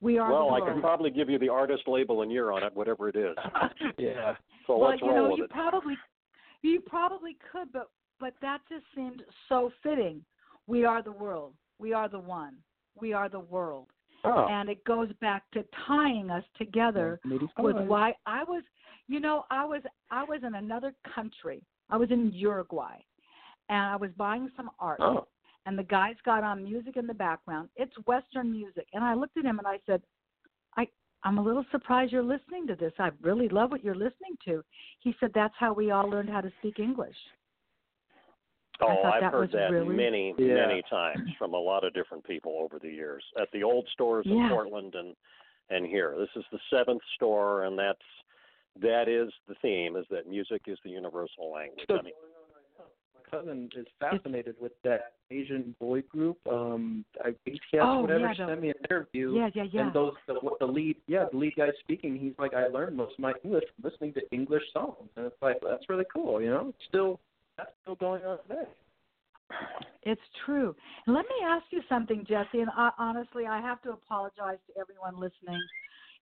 [0.01, 0.73] We are well, I world.
[0.73, 3.37] can probably give you the artist label and year on it, whatever it is.
[3.99, 4.35] yeah.
[4.67, 5.51] So well, let's you roll know, with you it.
[5.51, 5.97] probably
[6.63, 10.25] you probably could, but but that just seemed so fitting.
[10.67, 11.55] We are the world.
[11.79, 12.57] We are the one.
[13.01, 13.89] We are the world.
[14.25, 14.47] Oh.
[14.51, 17.21] And it goes back to tying us together
[17.59, 18.63] was why I was
[19.07, 21.63] you know, I was I was in another country.
[21.91, 22.97] I was in Uruguay
[23.69, 25.27] and I was buying some art Oh.
[25.67, 27.69] and the guys got on music in the background.
[27.77, 28.87] It's Western music.
[28.95, 30.03] And I looked at him and I said,
[30.77, 30.87] I
[31.23, 32.93] I'm a little surprised you're listening to this.
[32.99, 34.65] I really love what you're listening to.
[35.01, 37.17] He said that's how we all learned how to speak English.
[38.81, 40.67] I Oh, I've that heard that really- many, Yeah.
[40.67, 44.27] many times from a lot of different people over the years at the old stores
[44.27, 45.15] in Portland and
[45.71, 46.15] and here.
[46.19, 48.03] This is the seventh store, and that's
[48.77, 51.87] that is the theme: is that music is the universal language.
[51.89, 52.13] I mean,
[53.15, 56.37] my cousin is fascinated with that Asian boy group.
[56.47, 58.21] Um, I BTS, Oh, whatever.
[58.21, 59.35] yeah, the- sent me an interview.
[59.37, 59.81] Yeah, yeah, yeah.
[59.87, 62.17] And those the, the lead, yeah, the lead guy speaking.
[62.19, 65.41] He's like, I learned most of my English from listening to English songs, and it's
[65.41, 66.43] like that's really cool.
[66.43, 67.21] You know, it's still
[67.57, 68.69] that's still going on today.
[70.03, 70.75] It's true.
[71.07, 72.61] Let me ask you something, Jesse.
[72.61, 75.61] And I, honestly, I have to apologize to everyone listening.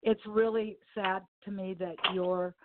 [0.03, 2.55] It's really sad to me that your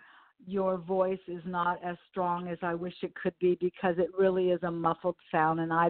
[0.45, 4.51] your voice is not as strong as I wish it could be because it really
[4.51, 5.59] is a muffled sound.
[5.59, 5.89] And I,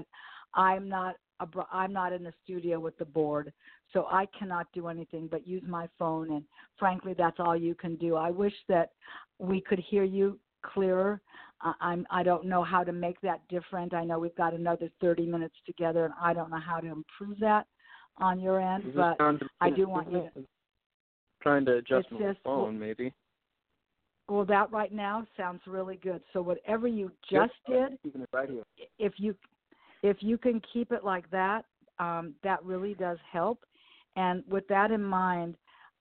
[0.54, 3.52] I'm not a, I'm not in the studio with the board,
[3.92, 6.32] so I cannot do anything but use my phone.
[6.32, 6.44] And
[6.80, 8.16] frankly, that's all you can do.
[8.16, 8.92] I wish that
[9.38, 10.40] we could hear you
[10.74, 11.22] clearer.
[11.62, 13.94] I- I'm I don't know how to make that different.
[13.94, 17.40] I know we've got another 30 minutes together, and I don't know how to improve
[17.40, 17.66] that
[18.18, 18.84] on your end.
[18.86, 19.20] This But
[19.62, 20.46] I do want you to
[21.42, 23.14] trying to adjust my just- phone, maybe.
[24.28, 26.22] well, that right now sounds really good.
[26.34, 28.64] So whatever you just did, Keeping it right here.
[29.00, 29.36] if you
[30.04, 31.66] if you can keep it like that,
[32.00, 33.66] um, that really does help.
[34.16, 35.58] And with that in mind,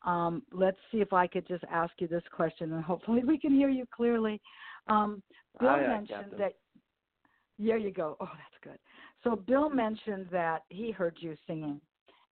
[0.07, 3.51] um, let's see if I could just ask you this question, and hopefully we can
[3.51, 4.41] hear you clearly.
[4.89, 5.23] Um,
[5.61, 6.39] Bill Aye, aye, mentioned Captain.
[6.39, 6.53] that.
[7.59, 8.17] There you go.
[8.21, 8.79] Oh, that's good.
[9.25, 11.81] So Bill mentioned that he heard you singing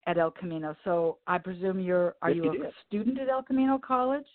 [0.06, 0.76] at El Camino.
[0.84, 2.72] So I presume you're are Yes, you a did.
[2.86, 4.26] student at El Camino College?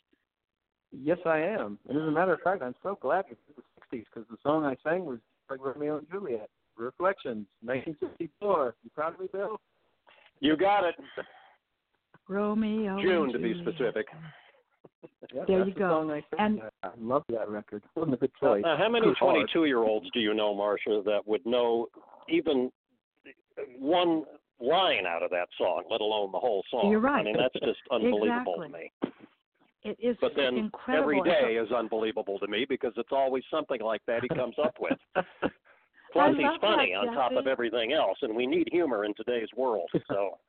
[0.91, 1.77] Yes, I am.
[1.87, 3.61] And as a matter of fact, I'm so glad it's the
[3.97, 8.75] '60s because the song I sang was like Romeo and Juliet, Reflections, 1964.
[8.83, 9.61] You proud of me, Bill?
[10.39, 10.95] you got it.
[12.29, 12.93] Romeo.
[12.97, 14.05] and June, to be specific.
[15.33, 15.89] Yeah, There you the go.
[15.89, 16.23] Song I.
[16.43, 17.83] And- I, I love that record.
[17.95, 18.61] It wasn't a good choice.
[18.63, 19.33] now, how many Too hard.
[19.51, 21.87] 22 year olds do you know, Marcia, that would know
[22.29, 22.71] even
[23.77, 24.23] one
[24.61, 26.89] line out of that song, let alone the whole song?
[26.91, 27.21] You're right.
[27.21, 28.91] I mean, that's just unbelievable to Exactly.
[29.05, 29.11] me.
[29.83, 31.01] It is But then incredible.
[31.03, 34.29] every And so- day is unbelievable to me because it's always something like that he
[34.29, 34.97] comes up with.
[36.11, 39.47] Plus, he's funny that, on top of everything else, and we need humor in today's
[39.55, 39.87] world.
[40.07, 40.39] So,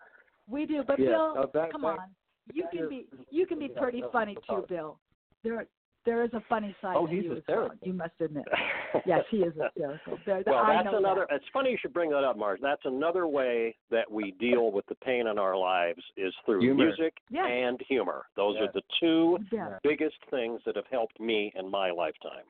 [0.50, 2.08] We do, but Yeah, Bill, uh, back- come back- on,
[2.52, 4.66] you can here- be you can be pretty no, funny too, problem.
[4.68, 4.98] Bill.
[5.44, 5.66] There
[6.06, 7.68] there is a funny side Oh, to he's you hysterical.
[7.68, 7.78] well.
[7.82, 8.44] You must admit.
[9.06, 10.18] Yes, he is hysterical.
[10.26, 11.24] There, well, I that's another.
[11.30, 11.36] That.
[11.36, 12.60] It's funny you should bring that up, Marge.
[12.60, 16.86] That's another way that we deal with the pain in our lives is through Humor.
[16.86, 17.46] music Yes.
[17.48, 18.26] and humor.
[18.34, 18.68] Those Yes.
[18.68, 19.78] are the two Yeah.
[19.84, 22.44] biggest things that have helped me in my lifetime.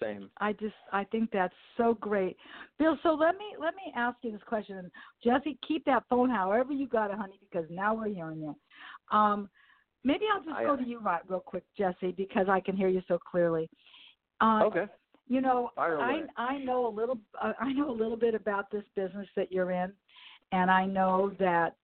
[0.00, 0.30] Same.
[0.40, 2.36] I just I think that's so great,
[2.78, 2.98] Bill.
[3.02, 4.90] So let me let me ask you this question,
[5.22, 8.56] Jesse, keep that phone however you got it, honey, because now we're hearing you.
[9.16, 9.48] Um,
[10.02, 12.88] maybe I'll just I- go to you right real quick, Jesse, because I can hear
[12.88, 13.68] you so clearly.
[14.40, 14.86] Uh, Okay.
[15.26, 16.24] You know, I.
[16.36, 19.70] I know a little uh, I know a little bit about this business that you're
[19.70, 19.90] in,
[20.52, 21.76] and I know that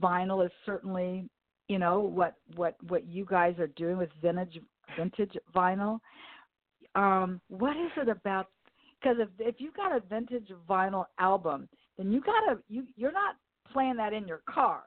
[0.00, 1.28] vinyl is certainly
[1.68, 4.58] you know what what what you guys are doing with vintage
[4.96, 5.98] vintage vinyl.
[6.96, 8.48] Um, what is it about?
[9.00, 13.36] Because if if you've got a vintage vinyl album, then you gotta you you're not
[13.72, 14.84] playing that in your car.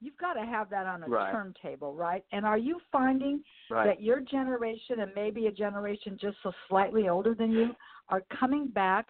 [0.00, 1.30] You've got to have that on a Right.
[1.30, 2.24] turntable, right?
[2.32, 3.86] And are you finding Right.
[3.86, 7.74] that your generation and maybe a generation just so slightly older than you
[8.08, 9.08] are coming back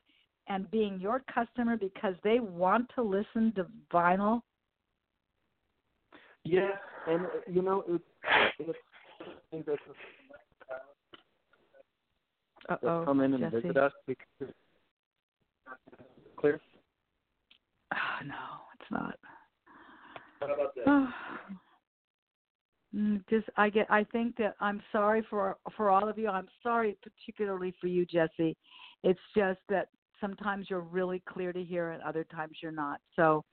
[0.49, 4.43] and being your customer because they want to listen to vinyl?
[6.45, 6.71] Yeah,
[7.07, 8.05] and you know it's
[9.53, 9.69] it's
[12.69, 13.61] that Uh that come in and Jesse.
[13.61, 14.53] visit us because
[16.37, 16.61] clear.
[17.93, 18.35] Oh, no,
[18.75, 19.19] it's not.
[20.39, 20.85] What about this?
[22.95, 23.87] Mm, Just I get.
[23.91, 26.29] I think that I'm sorry for for all of you.
[26.29, 28.57] I'm sorry particularly for you, Jesse.
[29.05, 29.89] It's just that
[30.21, 33.01] sometimes you're really clear to hear, and other times you're not.
[33.17, 33.45] So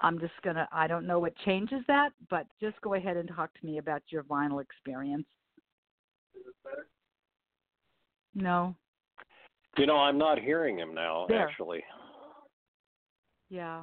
[0.00, 0.66] I'm just gonna.
[0.72, 4.02] I don't know what changes that, but just go ahead and talk to me about
[4.08, 5.26] your vinyl experience.
[8.34, 8.74] No.
[9.76, 11.26] You know, I'm not hearing him now.
[11.28, 11.46] There.
[11.48, 11.82] Actually,
[13.48, 13.82] Yeah.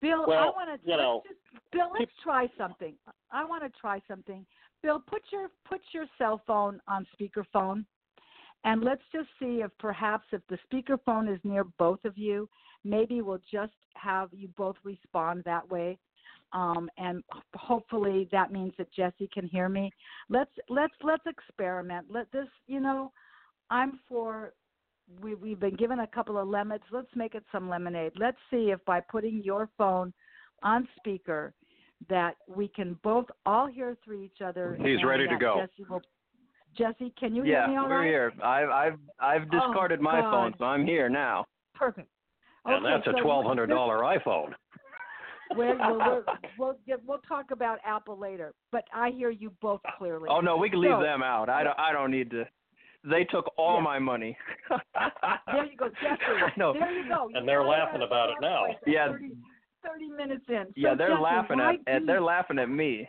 [0.00, 0.90] Bill, I want to.
[0.90, 1.22] you know,
[1.72, 2.94] Bill, let's try something.
[3.30, 4.44] I want to try something.
[4.82, 7.86] Bill, put your put your cell phone on speakerphone,
[8.64, 12.48] and let's just see if perhaps if the speakerphone is near both of you,
[12.84, 15.98] maybe we'll just have you both respond that way.
[16.52, 17.22] Um, and
[17.56, 19.90] hopefully that means that Jesse can hear me.
[20.28, 22.06] Let's let's let's experiment.
[22.10, 23.10] Let this, you know,
[23.70, 24.52] I'm for
[25.20, 26.82] we we've been given a couple of lemons.
[26.92, 28.12] Let's make it some lemonade.
[28.18, 30.12] Let's see if by putting your phone
[30.62, 31.54] on speaker
[32.08, 34.78] that we can both all hear through each other.
[34.80, 35.60] He's ready to go.
[35.60, 36.02] Jesse, will,
[36.76, 38.06] Jesse, can you yeah, hear me all we're right?
[38.06, 38.32] here.
[38.42, 40.30] I've I've I've Oh, discarded my God.
[40.30, 41.46] phone, so I'm here now.
[41.74, 42.08] Perfect.
[42.66, 44.54] and Okay, that's a twelve hundred dollar iPhone.
[45.56, 46.24] We're, we'll, we'll,
[46.58, 50.28] we'll, get, we'll talk about Apple later, but I hear you both clearly.
[50.30, 51.48] Oh no, we can leave So- them out.
[51.48, 52.44] I don't I don't need to.
[53.04, 53.82] They took all Yeah.
[53.82, 54.36] my money.
[55.46, 56.52] There you go, Jesse.
[56.56, 56.72] no.
[56.72, 57.28] There you go.
[57.28, 58.64] You And they're laughing about it now.
[58.86, 59.08] Yeah.
[59.12, 59.32] 30,
[59.84, 60.64] 30 minutes in.
[60.74, 63.08] Yeah, they're Jesse, laughing at, at they're laughing at me.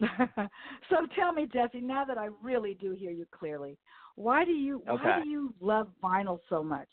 [0.00, 3.76] so tell me, Jesse, now that I really do hear you clearly,
[4.14, 6.88] why do you why do you love vinyl so much?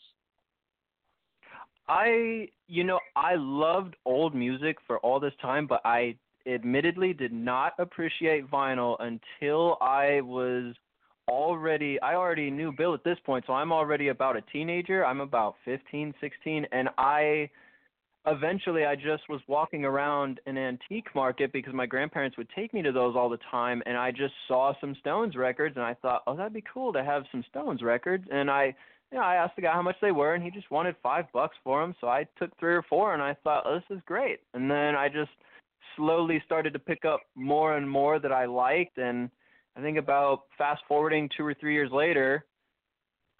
[1.88, 6.16] I, you know, I loved old music for all this time, but I
[6.46, 10.74] admittedly did not appreciate vinyl until I was
[11.28, 15.04] already I already knew Bill at this point, so I'm already about a teenager.
[15.04, 17.48] I'm about 15, 16 and I
[18.26, 22.82] eventually I just was walking around an antique market because my grandparents would take me
[22.82, 26.22] to those all the time and I just saw some Stones records and I thought,
[26.26, 28.74] "Oh, that'd be cool to have some Stones records." And I
[29.14, 31.26] you know, I asked the guy how much they were, and he just wanted five
[31.32, 31.94] bucks for them.
[32.00, 34.40] So I took three or four, and I thought, oh, this is great.
[34.54, 35.30] And then I just
[35.94, 38.98] slowly started to pick up more and more that I liked.
[38.98, 39.30] And
[39.76, 42.44] I think about fast forwarding two or three years later,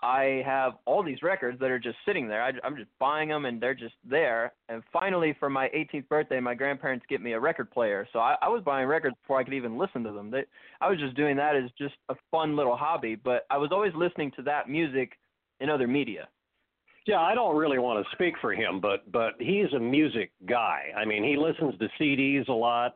[0.00, 2.44] I have all these records that are just sitting there.
[2.44, 4.52] I, I'm just buying them, and they're just there.
[4.68, 8.06] And finally, for my 18th birthday, my grandparents get me a record player.
[8.12, 10.30] So I, I was buying records before I could even listen to them.
[10.30, 10.44] They,
[10.80, 13.16] I was just doing that as just a fun little hobby.
[13.16, 15.18] But I was always listening to that music
[15.60, 16.28] in other media.
[17.06, 20.84] Yeah, I don't really want to speak for him, but but he's a music guy.
[20.96, 22.94] I mean, he listens to CDs a lot.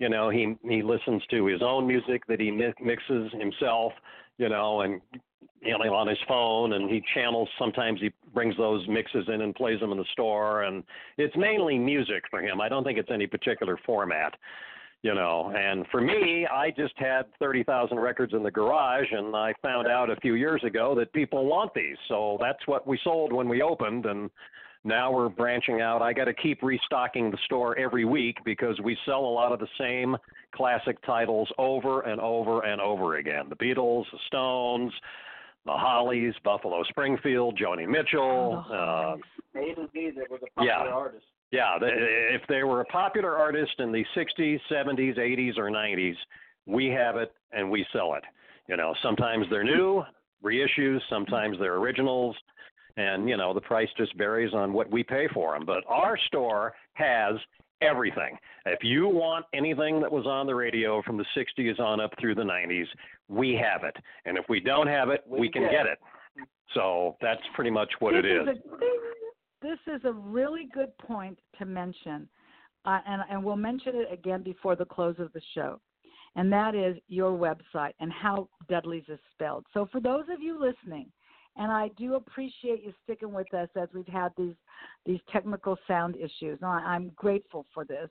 [0.00, 3.92] You know, he he listens to his own music that he mi- mixes himself.
[4.38, 5.00] You know, and
[5.62, 7.48] you know on his phone, and he channels.
[7.56, 10.82] Sometimes he brings those mixes in and plays them in the store, and
[11.16, 12.60] it's mainly music for him.
[12.60, 14.34] I don't think it's any particular format.
[15.04, 19.52] You know, and for me, I just had 30,000 records in the garage, and I
[19.60, 21.98] found out a few years ago that people want these.
[22.08, 24.30] So that's what we sold when we opened, and
[24.82, 26.00] now we're branching out.
[26.00, 29.58] I got to keep restocking the store every week because we sell a lot of
[29.58, 30.16] the same
[30.54, 33.50] classic titles over and over and over again.
[33.50, 34.90] The Beatles, the Stones,
[35.66, 38.64] the Hollies, Buffalo Springfield, Joni Mitchell.
[38.70, 39.16] Uh,
[39.58, 40.94] A to Z that was a popular popular Yeah.
[40.94, 41.26] artist.
[41.54, 46.16] Yeah, if they were a popular artist in the 60s, 70s, 80s, or 90s,
[46.66, 48.24] we have it and we sell it.
[48.68, 50.02] You know, sometimes they're new
[50.42, 52.34] reissues, sometimes they're originals,
[52.96, 55.64] and you know the price just varies on what we pay for them.
[55.64, 57.36] But our store has
[57.80, 58.36] everything.
[58.66, 62.34] If you want anything that was on the radio from the 60s on up through
[62.34, 62.86] the 90s,
[63.28, 63.96] we have it.
[64.24, 65.98] And if we don't have it, we, We can get it.
[66.72, 68.48] So that's pretty much what it is.
[69.62, 72.28] This is a really good point to mention,
[72.84, 75.80] uh, and and we'll mention it again before the close of the show,
[76.36, 79.64] and that is your website and how Dudley's is spelled.
[79.72, 81.10] So for those of you listening,
[81.56, 84.54] and I do appreciate you sticking with us as we've had these
[85.06, 86.58] these technical sound issues.
[86.62, 88.10] I'm grateful for this.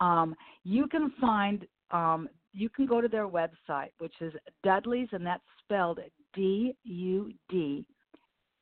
[0.00, 4.32] Um, you can find um, you can go to their website, which is
[4.64, 6.00] Dudley's, and that's spelled
[6.34, 7.86] D U D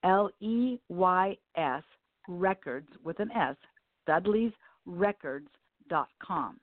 [0.05, 1.83] L E Y S
[2.29, 3.57] Records with an S,
[4.09, 6.61] Dudley'sRecords.com,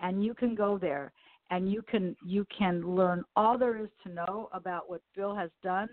[0.00, 1.12] and you can go there
[1.50, 5.50] and you can you can learn all there is to know about what Bill has
[5.62, 5.88] done,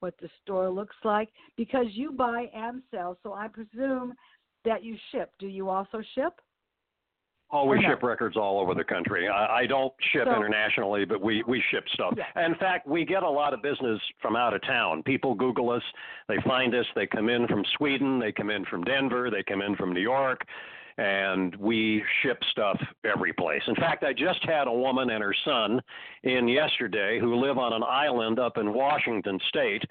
[0.00, 3.18] what the store looks like, because you buy and sell.
[3.22, 4.14] So I presume
[4.64, 5.32] that you ship.
[5.38, 6.40] Do you also ship?
[7.52, 9.28] Oh, we ship records all over the country.
[9.28, 12.14] I, I don't ship So- internationally, but we we ship stuff.
[12.16, 12.46] Yeah.
[12.46, 15.02] In fact, we get a lot of business from out of town.
[15.02, 15.82] People Google us,
[16.28, 19.62] they find us, they come in from Sweden, they come in from Denver, they come
[19.62, 20.46] in from New York,
[20.96, 23.62] and we ship stuff every place.
[23.66, 25.80] In fact, I just had a woman and her son
[26.22, 29.82] in yesterday who live on an island up in Washington State.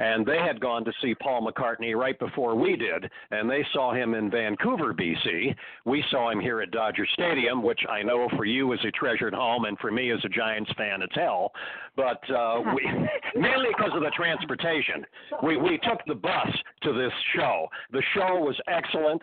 [0.00, 3.92] And they had gone to see Paul McCartney right before we did, and they saw
[3.92, 5.54] him in Vancouver, BC.
[5.84, 9.34] We saw him here at Dodger Stadium, which I know for you is a treasured
[9.34, 11.52] home, and for me as a Giants fan, it's hell.
[11.96, 12.82] But uh, we,
[13.38, 15.04] mainly because of the transportation,
[15.42, 16.48] we we took the bus
[16.82, 17.68] to this show.
[17.92, 19.22] The show was excellent.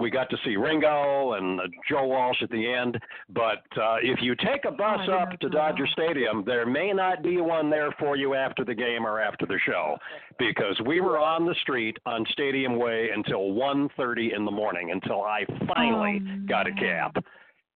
[0.00, 2.98] We got to see Ringo and uh, Joe Walsh at the end.
[3.28, 7.22] But uh, if you take a bus didn't up to Dodger Stadium, there may not
[7.22, 9.96] be one there for you after the game or after the show,
[10.38, 15.22] because we were on the street on Stadium Way until 1:30 in the morning until
[15.22, 15.44] I
[15.74, 17.22] finally Oh, got a cab.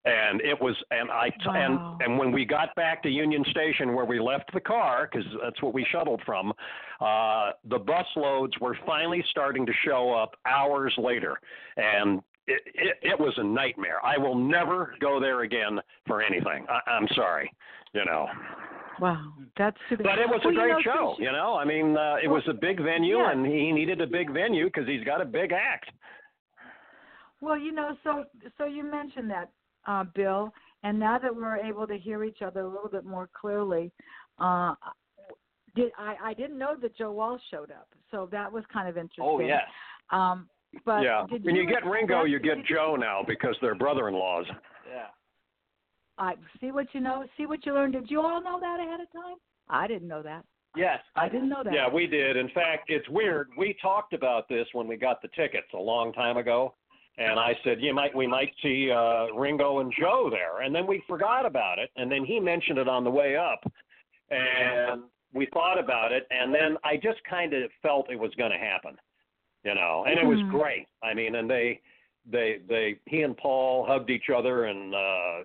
[0.06, 1.54] And it was, and I, Wow.
[1.98, 5.26] and and when we got back to Union Station where we left the car, because
[5.42, 6.52] that's what we shuttled from,
[7.00, 11.40] uh, the bus loads were finally starting to show up hours later,
[11.78, 14.06] and it, it, it was a nightmare.
[14.06, 16.66] I will never go there again for anything.
[16.70, 17.50] I, I'm sorry,
[17.94, 18.28] you know.
[19.00, 19.24] Wow,
[19.58, 20.04] that's bad.
[20.04, 21.56] But it was Well, a you great know, show, you- you know.
[21.56, 23.32] I mean, uh, it was a big venue, yeah.
[23.32, 25.90] and he needed a big venue because he's got a big act.
[27.40, 28.26] Well, you know, so
[28.58, 29.50] so you mentioned that,
[29.88, 30.52] uh, Bill,
[30.84, 33.92] and now that we're able to hear each other a little bit more clearly,
[34.40, 34.74] uh,
[35.76, 38.98] did I I didn't know that Joe Walsh showed up, so that was kind of
[38.98, 39.26] interesting.
[39.26, 39.64] Oh yes.
[40.12, 40.50] Um,
[40.86, 44.46] but yeah, when you, get Ringo, you get Joe now because they're brother-in-laws.
[44.92, 45.06] Yeah.
[46.18, 47.26] I see what you know.
[47.38, 47.94] See what you learned.
[47.94, 49.38] Did you all know that ahead of time?
[49.70, 50.44] I didn't know that.
[50.76, 51.00] Yes.
[51.16, 51.74] I didn't know that.
[51.74, 52.36] Yeah, we did.
[52.36, 53.50] In fact, it's weird.
[53.58, 56.74] We talked about this when we got the tickets a long time ago,
[57.18, 60.88] and I said, "You might, we might see uh, Ringo and Joe there," and then
[60.88, 63.64] we forgot about it, and then he mentioned it on the way up,
[64.30, 65.04] and
[65.34, 68.58] we thought about it, and then I just kind of felt it was going to
[68.58, 68.98] happen,
[69.64, 70.48] you know, and it was Mhm.
[70.50, 70.88] great.
[71.02, 71.82] I mean, and they,
[72.26, 75.44] they, they, he and Paul hugged each other and uh,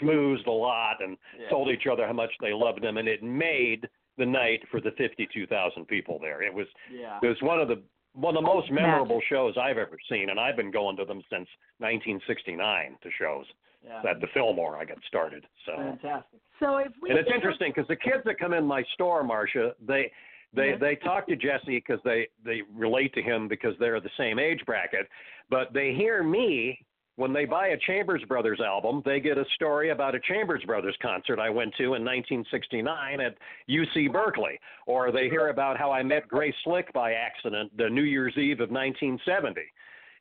[0.00, 1.48] schmoozed a lot, and Yeah.
[1.48, 3.88] told each other how much they loved them, and it made
[4.18, 6.42] the night for the 52,000 people there.
[6.42, 7.18] It was Yeah.
[7.22, 7.82] it was one of the
[8.14, 8.86] one of the oh, most Magic.
[8.86, 11.48] memorable shows I've ever seen, and I've been going to them since
[11.78, 13.44] 1969 to shows.
[13.84, 14.08] Yeah.
[14.08, 15.44] At the Fillmore, I got started.
[15.66, 16.38] So, Fantastic.
[16.60, 19.74] So if we and it's interesting because the kids that come in my store, Marcia,
[19.84, 20.12] they
[20.54, 20.80] they Yes.
[20.80, 24.60] they talk to Jesse because they they relate to him because they're the same age
[24.66, 25.08] bracket,
[25.50, 26.78] but they hear me
[27.16, 30.96] when they buy a Chambers Brothers album, they get a story about a Chambers Brothers
[31.02, 33.36] concert I went to in 1969 at
[33.68, 38.04] UC Berkeley, or they hear about how I met Grace Slick by accident the New
[38.04, 39.60] Year's Eve of 1970.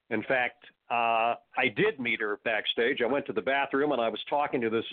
[0.09, 3.01] In fact, uh, I did meet her backstage.
[3.01, 4.83] I went to the bathroom and I was talking to this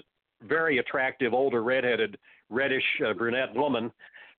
[0.44, 2.16] very attractive older redheaded
[2.48, 3.90] reddish uh, brunette woman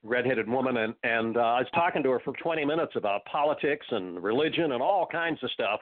[0.04, 3.86] redheaded woman and and uh, I was talking to her for 20 minutes about politics
[3.92, 5.82] and religion and all kinds of stuff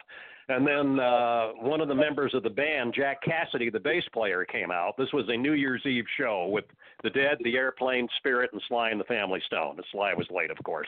[0.50, 4.46] and then uh one of the members of the band Jack Casady the bass player
[4.46, 4.96] came out.
[4.98, 6.66] This was a New Year's Eve show with
[7.04, 9.78] the Dead the Airplane Spirit and Sly and the Family Stone.
[9.92, 10.88] Sly was late of course.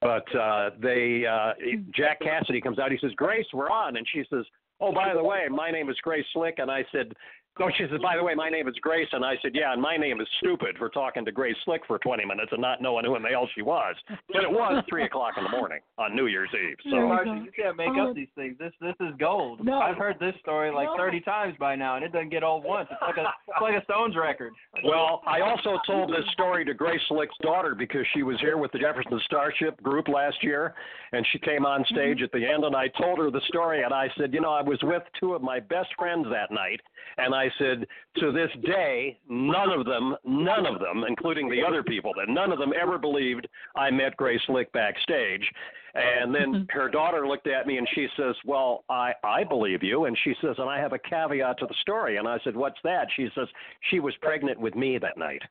[0.00, 1.52] But uh they uh
[1.94, 2.92] Jack Casady comes out.
[2.92, 3.96] He says Grace we're on.
[3.96, 4.44] And she says
[4.80, 6.58] oh by the way my name is Grace Slick.
[6.58, 7.12] And I said
[7.60, 9.06] no, she says, by the way, my name is Grace.
[9.12, 11.98] And I said, yeah, and my name is stupid for talking to Grace Slick for
[11.98, 13.94] 20 minutes and not knowing who in the hell she was.
[14.32, 16.76] But it was 3 o'clock in the morning on New Year's Eve.
[16.84, 18.08] So, you Marcia, you can't make Oh.
[18.10, 18.56] up these things.
[18.58, 19.62] This this is gold.
[19.64, 19.78] No.
[19.78, 22.88] I've heard this story like 30 times by now, and it doesn't get old once.
[22.90, 24.52] It's like a it's like a Stones record.
[24.84, 28.72] well, I also told this story to Grace Slick's daughter because she was here with
[28.72, 30.74] the Jefferson Starship group last year.
[31.12, 33.82] And she came on stage at the end, and I told her the story.
[33.82, 36.80] And I said, you know, I was with two of my best friends that night.
[37.18, 37.86] And I said,
[38.16, 42.52] to this day, none of them, none of them, including the other people, that none
[42.52, 43.46] of them ever believed
[43.76, 45.48] I met Grace Slick backstage.
[45.94, 46.78] And then mm-hmm.
[46.78, 50.34] her daughter looked at me and she says, "Well, I I believe you." And she
[50.40, 53.28] says, "And I have a caveat to the story." And I said, "What's that?" She
[53.34, 53.48] says,
[53.90, 55.42] "She was pregnant with me that night."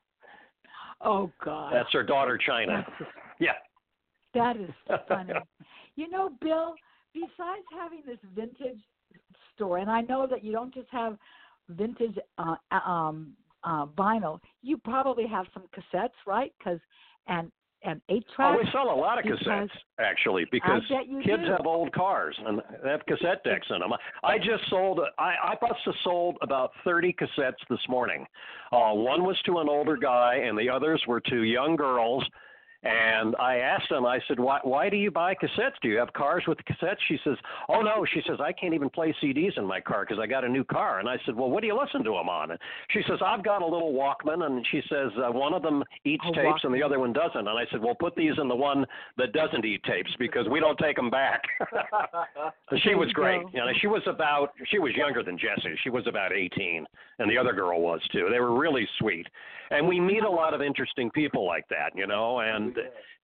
[1.02, 1.72] Oh God.
[1.74, 2.84] That's her daughter, China.
[2.98, 3.52] That's Yeah.
[4.34, 4.70] That is
[5.08, 5.32] funny.
[5.96, 6.74] you know, Bill,
[7.12, 8.80] besides having this vintage
[9.54, 11.16] store, and I know that you don't just have
[11.70, 13.32] vintage uh, um,
[13.64, 16.52] uh, vinyl, you probably have some cassettes, right?
[16.58, 16.80] Because
[17.26, 17.50] and
[17.82, 18.58] and eight tracks.
[18.58, 20.82] Oh, we sell a lot of cassettes actually because
[21.24, 21.50] kids do.
[21.50, 23.92] have old cars and they have cassette decks in them.
[24.22, 25.00] I just sold.
[25.18, 28.26] I I must have sold about thirty cassettes this morning.
[28.72, 32.24] Uh, one was to an older guy, and the others were to young girls.
[32.82, 34.06] And I asked them.
[34.06, 34.58] I said, "Why?
[34.62, 35.74] Why do you buy cassettes?
[35.82, 37.36] Do you have cars with cassettes?" She says,
[37.68, 40.44] "Oh no." She says, "I can't even play CDs in my car because I got
[40.44, 42.60] a new car." And I said, "Well, what do you listen to them on?" And
[42.88, 46.24] she says, "I've got a little Walkman." And she says, uh, "One of them eats
[46.26, 48.56] A tapes and the other one doesn't." And I said, "Well, put these in the
[48.56, 48.86] one
[49.18, 51.42] that doesn't eat tapes because we don't take them back."
[52.82, 53.42] she was great.
[53.52, 55.76] You know, she was about she was younger than Jesse.
[55.84, 56.86] She was about 18,
[57.18, 58.28] and the other girl was too.
[58.30, 59.26] They were really sweet,
[59.70, 61.92] and we meet a lot of interesting people like that.
[61.94, 62.69] You know, and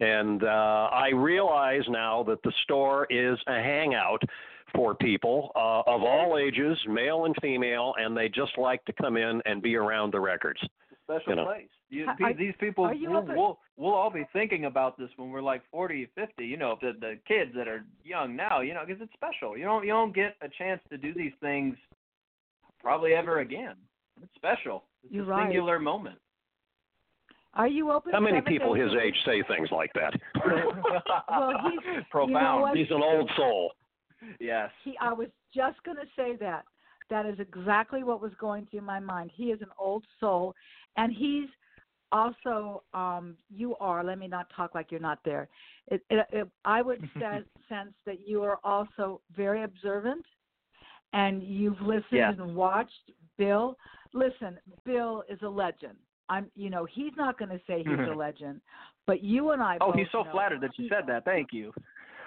[0.00, 4.22] and uh, I realize now that the store is a hangout
[4.74, 9.16] for people uh, of all ages, male and female, and they just like to come
[9.16, 10.60] in and be around the records.
[11.04, 11.44] special You know.
[11.44, 11.68] place.
[11.88, 15.30] You, Are- pe- these people, you we'll, we'll we'll all be thinking about this when
[15.30, 16.44] we're like 40, 50.
[16.44, 18.60] You know, the the kids that are young now.
[18.60, 19.56] You know, because it's special.
[19.56, 21.76] You don't you don't get a chance to do these things
[22.82, 23.76] probably ever again.
[24.20, 24.82] It's special.
[25.04, 25.44] It's You're a right.
[25.46, 26.18] singular moment.
[27.56, 28.12] Are you open?
[28.12, 30.12] How many people days his age say things like that?
[31.28, 32.62] Well, he's- profound.
[32.62, 32.76] what?
[32.76, 33.72] He's an old soul.
[34.40, 34.70] Yes.
[34.84, 36.64] He, I was just going to say that.
[37.08, 39.30] That is exactly what was going through my mind.
[39.34, 40.54] He is an old soul,
[40.96, 41.48] and he's
[42.12, 42.82] also.
[42.94, 44.02] Um, you are.
[44.04, 45.48] Let me not talk like you're not there.
[45.88, 50.24] It, it, it, I would sen- sense that you are also very observant,
[51.12, 52.34] and you've listened Yes.
[52.38, 53.76] and watched Bill.
[54.12, 55.96] Listen, Bill is a legend.
[56.28, 56.50] I'm.
[56.54, 58.60] You know, he's not going to say he's a legend,
[59.06, 59.78] but you and I.
[59.78, 61.24] Both Oh, he's so flattered that you said that.
[61.24, 61.72] Thank you.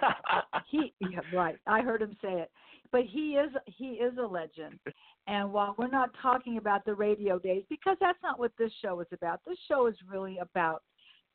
[0.70, 2.52] he yeah, right i heard him say it
[2.92, 4.80] but he is he is a legend
[5.28, 9.00] and while we're not talking about the radio days because that's not what this show
[9.00, 10.84] is about this show is really about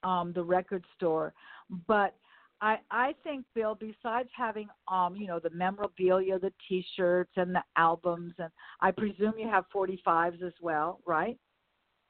[0.03, 1.33] um the record store
[1.87, 2.15] but
[2.61, 7.63] i i think bill besides having um you know the memorabilia the t-shirts and the
[7.77, 8.51] albums and
[8.81, 11.39] i presume you have 45s as well right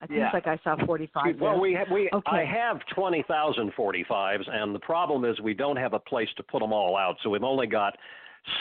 [0.04, 0.30] i think Yeah.
[0.32, 1.60] like i saw 45 Well, there.
[1.60, 2.30] we ha- we Okay.
[2.36, 6.28] I have twenty thousand forty fives, and the problem is we don't have a place
[6.36, 7.96] to put them all out, so we've only got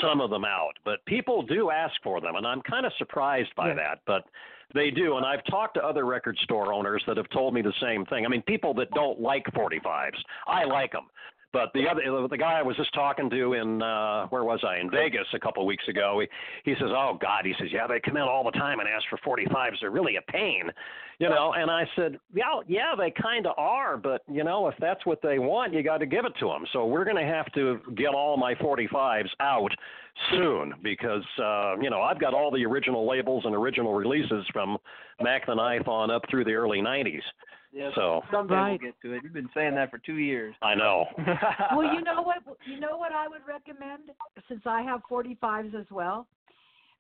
[0.02, 0.74] some of them out.
[0.86, 3.78] But people do ask for them, and I'm kind of surprised by Yes.
[3.78, 4.00] that.
[4.06, 4.24] But
[4.74, 7.74] they do, and I've talked to other record store owners that have told me the
[7.82, 8.26] same thing.
[8.26, 10.18] I mean, people that don't like 45s,
[10.48, 11.08] I like them.
[11.54, 14.80] But the other, the guy I was just talking to in uh, where was I
[14.80, 17.86] in Vegas a couple of weeks ago, he, he says, "Oh God," he says, "Yeah,
[17.86, 19.76] they come in all the time and ask for 45s.
[19.80, 20.72] They're really a pain,
[21.20, 24.74] you know." And I said, "Yeah, yeah, they kind of are, but you know, if
[24.80, 26.66] that's what they want, you got to give it to them.
[26.74, 29.72] So we're going to have to get all my 45s out
[30.32, 34.78] soon because uh, you know I've got all the original labels and original releases from
[35.22, 37.22] Mack the Knife on up through the early 90s.
[37.74, 37.92] Yes.
[37.96, 38.70] So Someday Right.
[38.70, 39.24] we'll get to it.
[39.24, 40.56] You've been saying that for two years.
[40.62, 41.08] I know.
[41.76, 42.38] well, you know what?
[42.68, 44.12] You know what I would recommend
[44.48, 46.28] since I have 45s as well.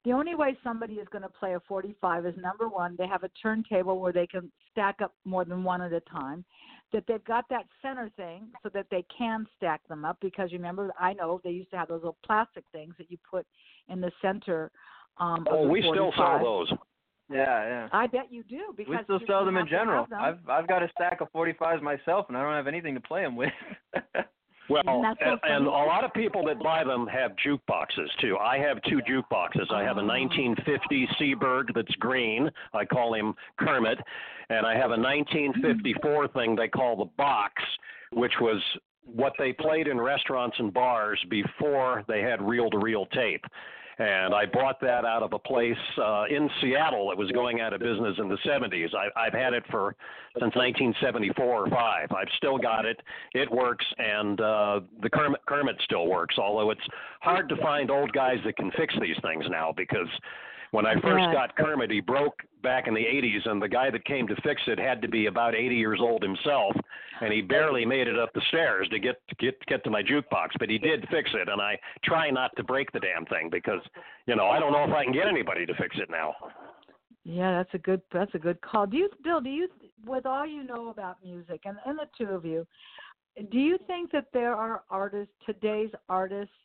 [0.03, 3.23] The only way somebody is going to play a 45 is number one, they have
[3.23, 6.43] a turntable where they can stack up more than one at a time.
[6.91, 10.91] That they've got that center thing so that they can stack them up because remember,
[10.99, 13.47] I know they used to have those little plastic things that you put
[13.89, 14.69] in the center.
[15.17, 16.71] Um, Oh, of the we still sell those.
[17.31, 17.87] Yeah, yeah.
[17.91, 20.05] I bet you do because We still you- sell them in general.
[20.07, 20.19] them.
[20.21, 23.21] I've I've got a stack of 45s myself, and I don't have anything to play
[23.23, 23.51] them with.
[24.69, 28.37] Well, And so and, and a lot of people that buy them have jukeboxes too.
[28.37, 29.69] I have two jukeboxes.
[29.73, 30.05] I have a Oh.
[30.05, 32.49] 1950 Seeburg that's green.
[32.73, 33.99] I call him Kermit,
[34.49, 37.61] and I have a 1954 thing they call the box,
[38.13, 38.61] which was
[39.03, 43.43] what they played in restaurants and bars before they had reel-to-reel tape.
[43.99, 47.73] And I bought that out of a place uh, in Seattle that was going out
[47.73, 48.89] of business in the 70s.
[48.95, 49.95] I, I've had it for
[50.35, 52.11] since 1974 or five.
[52.11, 52.99] I've still got it.
[53.33, 56.37] It works, and uh, the Kermit, Kermit still works.
[56.39, 56.87] Although it's
[57.21, 60.07] hard to find old guys that can fix these things now because
[60.73, 61.31] when I first Yeah.
[61.31, 64.59] got Kermit, he broke back in the 80s, and the guy that came to fix
[64.67, 66.75] it had to be about 80 years old himself,
[67.21, 70.01] and he barely made it up the stairs to get to get get to my
[70.01, 70.49] jukebox.
[70.57, 73.81] But he did fix it, and I try not to break the damn thing because
[74.25, 76.35] you know I don't know if I can get anybody to fix it now.
[77.23, 78.87] Yeah, that's a good that's a good call.
[78.87, 79.69] Do you Bill, do you
[80.05, 82.65] with all you know about music and, and the two of you,
[83.51, 86.55] do you think that there are artists today's artists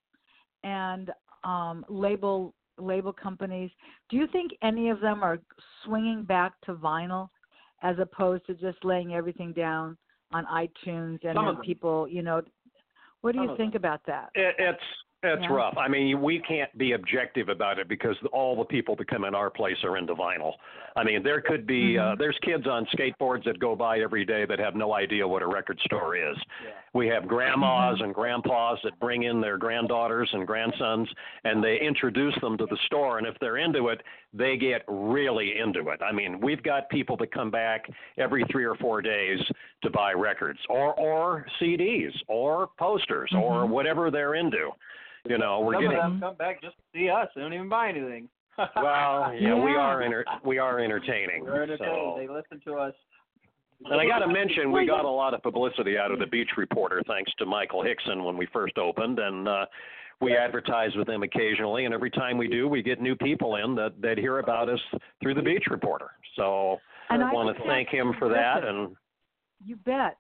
[0.65, 1.11] and
[1.45, 3.71] um label label companies,
[4.09, 5.39] do you think any of them are
[5.85, 7.29] swinging back to vinyl
[7.83, 9.97] as opposed to just laying everything down
[10.33, 11.65] on iTunes and Some of then them.
[11.65, 12.43] people, you know,
[13.21, 14.31] what do Some you think about that?
[14.35, 14.83] It, it's
[15.25, 15.53] It's Yeah.
[15.53, 15.77] rough.
[15.77, 19.35] I mean, we can't be objective about it because all the people that come in
[19.35, 20.55] our place are into vinyl.
[20.95, 22.19] I mean, there could be uh, Mhm.
[22.19, 25.47] there's kids on skateboards that go by every day that have no idea what a
[25.49, 26.39] record store is.
[26.93, 28.05] We have grandmas Mhm.
[28.05, 31.13] and grandpas that bring in their granddaughters and grandsons
[31.43, 35.59] and they introduce them to the store and if they're into it, they get really
[35.59, 36.01] into it.
[36.01, 39.41] I mean, we've got people that come back every 3 or 4 days
[39.83, 43.69] to buy records or or CDs or posters or Mhm.
[43.71, 44.73] whatever they're into.
[45.25, 47.29] You know, we're Some getting of them come back just to see us.
[47.35, 48.29] They don't even buy anything.
[48.77, 51.45] well, yeah, we are enter- we are entertaining.
[51.45, 51.91] We're entertained.
[51.91, 52.17] So.
[52.19, 52.95] They listen to us.
[53.85, 56.51] And I got to mention, we got a lot of publicity out of the Beach
[56.57, 59.67] Reporter thanks to Michael Hickson when we first opened, and uh,
[60.21, 61.85] we advertise with them occasionally.
[61.85, 64.81] And every time we do, we get new people in that that hear about us
[65.23, 66.11] through the Beach Reporter.
[66.35, 66.79] So
[67.11, 68.69] And I I want to thank him for that, terrific.
[68.69, 68.97] and
[69.65, 70.17] You bet.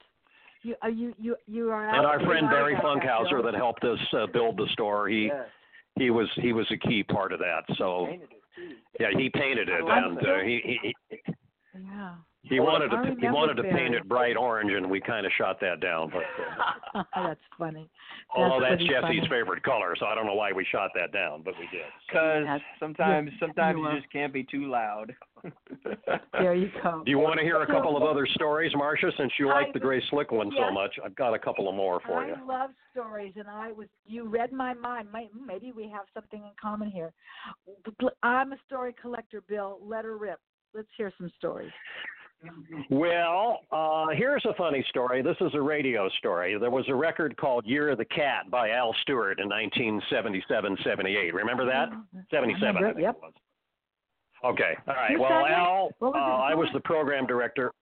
[0.63, 1.89] You you you you are.
[1.89, 5.09] and our friend Barry Funkhauser that helped us uh, build the store.
[5.09, 5.45] He Yeah.
[5.97, 7.63] he was he was a key part of that.
[7.77, 8.39] So Painted it
[8.99, 10.95] yeah, he painted it, and uh, he he.
[11.11, 11.35] he
[11.75, 12.15] Yeah.
[12.45, 15.59] He wanted to he wanted to paint it bright orange, and we kind of shot
[15.61, 16.11] that down.
[16.11, 16.23] But
[16.95, 17.91] uh, that's funny.
[18.35, 19.29] although that's Jesse's funny.
[19.29, 21.83] favorite color, so I don't know why we shot that down, but we did.
[22.09, 25.15] Because That's- sometimes, yeah, sometimes you you, just can't be too loud.
[26.33, 27.03] There you go.
[27.05, 29.11] Do you want to hear a couple of other stories, Marcia?
[29.19, 31.75] Since you I like the Grace Slick one so much, I've got a couple of
[31.75, 32.35] more for you.
[32.35, 35.09] I love stories, and I was you read my mind.
[35.13, 37.13] May- Maybe we have something in common here.
[38.23, 39.79] I'm a story collector, Bill.
[39.83, 40.41] Let her rip.
[40.75, 41.71] Let's hear some stories.
[42.91, 45.23] Well, uh, here's a funny story.
[45.23, 46.57] This is a radio story.
[46.59, 51.33] There was a record called Year of the Cat by Al Stewart in 1977-78.
[51.33, 51.89] Remember that?
[52.31, 53.17] 77, remember it, think yep.
[53.17, 53.33] it was.
[54.45, 54.77] Okay.
[54.87, 55.19] All right.
[55.19, 55.47] Well.
[55.47, 57.73] Al, uh, I was the program director.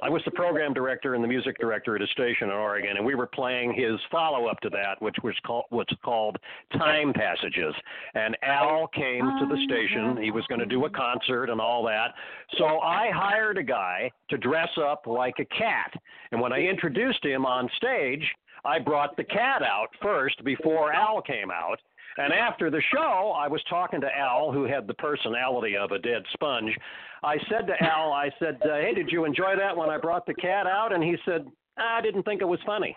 [0.00, 3.04] I was the program director and the music director at a station in Oregon, and
[3.04, 6.36] we were playing his follow-up to that, which was called what's called
[6.72, 7.74] Time Passages.
[8.14, 10.22] And Al came to the station.
[10.22, 12.14] He was going to do a concert and all that.
[12.58, 15.92] So I hired a guy to dress up like a cat.
[16.32, 18.24] And when I introduced him on stage,
[18.64, 21.80] I brought the cat out first before Al came out.
[22.18, 25.98] And after the show, I was talking to Al, who had the personality of a
[25.98, 26.76] dead sponge.
[27.22, 30.26] I said to Al, I said, uh, "Hey, did you enjoy that when I brought
[30.26, 31.46] the cat out?" And he said,
[31.76, 32.96] "I didn't think it was funny."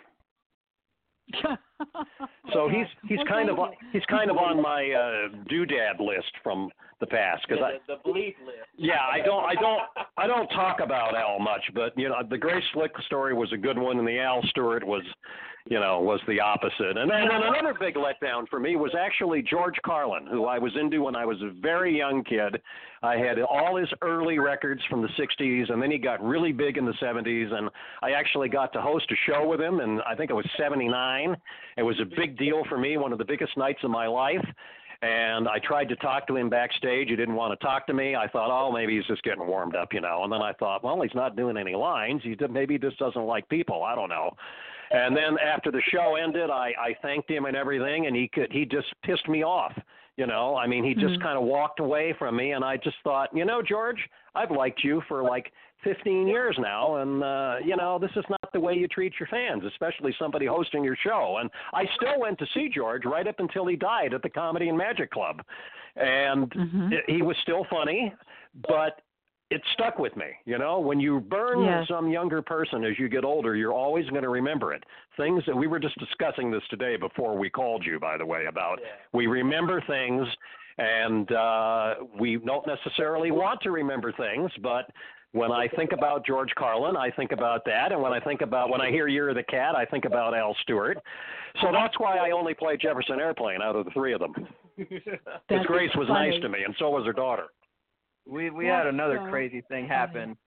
[2.53, 6.31] So he's he's Well, kind of on, he's kind of on my uh, doodad list
[6.43, 6.69] from
[6.99, 8.67] the past because I the, the bleep list.
[8.77, 9.81] yeah I don't I don't
[10.17, 13.57] I don't talk about Al much, but you know the Grace Slick story was a
[13.57, 15.03] good one, and the Al Stewart was
[15.69, 16.97] you know was the opposite.
[16.97, 21.03] And then another big letdown for me was actually George Carlin, who I was into
[21.03, 22.61] when I was a very young kid.
[23.03, 26.77] I had all his early records from the 60s, and then he got really big
[26.77, 27.69] in the 70s, and
[28.03, 31.35] I actually got to host a show with him, and I think it was 79.
[31.77, 34.45] It was a big deal for me, one of the biggest nights of my life.
[35.03, 37.09] And I tried to talk to him backstage.
[37.09, 38.15] He didn't want to talk to me.
[38.15, 40.23] I thought, oh, maybe he's just getting warmed up, you know.
[40.23, 42.21] And then I thought, well, he's not doing any lines.
[42.23, 43.81] He did, maybe he just doesn't like people.
[43.81, 44.35] I don't know.
[44.93, 48.51] And then after the show ended, I, I thanked him and everything, and he could
[48.51, 49.73] he just pissed me off.
[50.17, 51.21] You know, I mean, he just Mhm.
[51.23, 53.97] kind of walked away from me, and I just thought, you know, George,
[54.35, 55.51] I've liked you for like
[55.83, 59.27] 15 years now, and uh, you know, this is not the way you treat your
[59.27, 61.37] fans, especially somebody hosting your show.
[61.39, 64.67] And I still went to see George right up until he died at the Comedy
[64.67, 65.41] and Magic Club,
[65.95, 66.91] and Mhm.
[66.91, 68.13] it- he was still funny,
[68.67, 68.99] but
[69.51, 70.25] it stuck with me.
[70.45, 71.87] You know, when you burn Yes.
[71.87, 74.83] some younger person as you get older, you're always going to remember it.
[75.17, 78.45] Things that we were just discussing this today before we called you, by the way,
[78.47, 78.79] about
[79.13, 80.25] we remember things
[80.77, 84.89] and uh, we don't necessarily want to remember things, but
[85.33, 88.69] when I think about George Carlin, I think about that, and when I think about
[88.69, 90.97] when I hear "Year of the Cat, I think about Al Stewart.
[91.61, 94.33] So that's why I only play Jefferson Airplane out of the three of them.
[94.77, 96.31] Because Grace was funny.
[96.31, 97.47] nice to me, and so was her daughter.
[98.27, 99.87] We we That's had another so crazy thing funny.
[99.87, 100.37] happen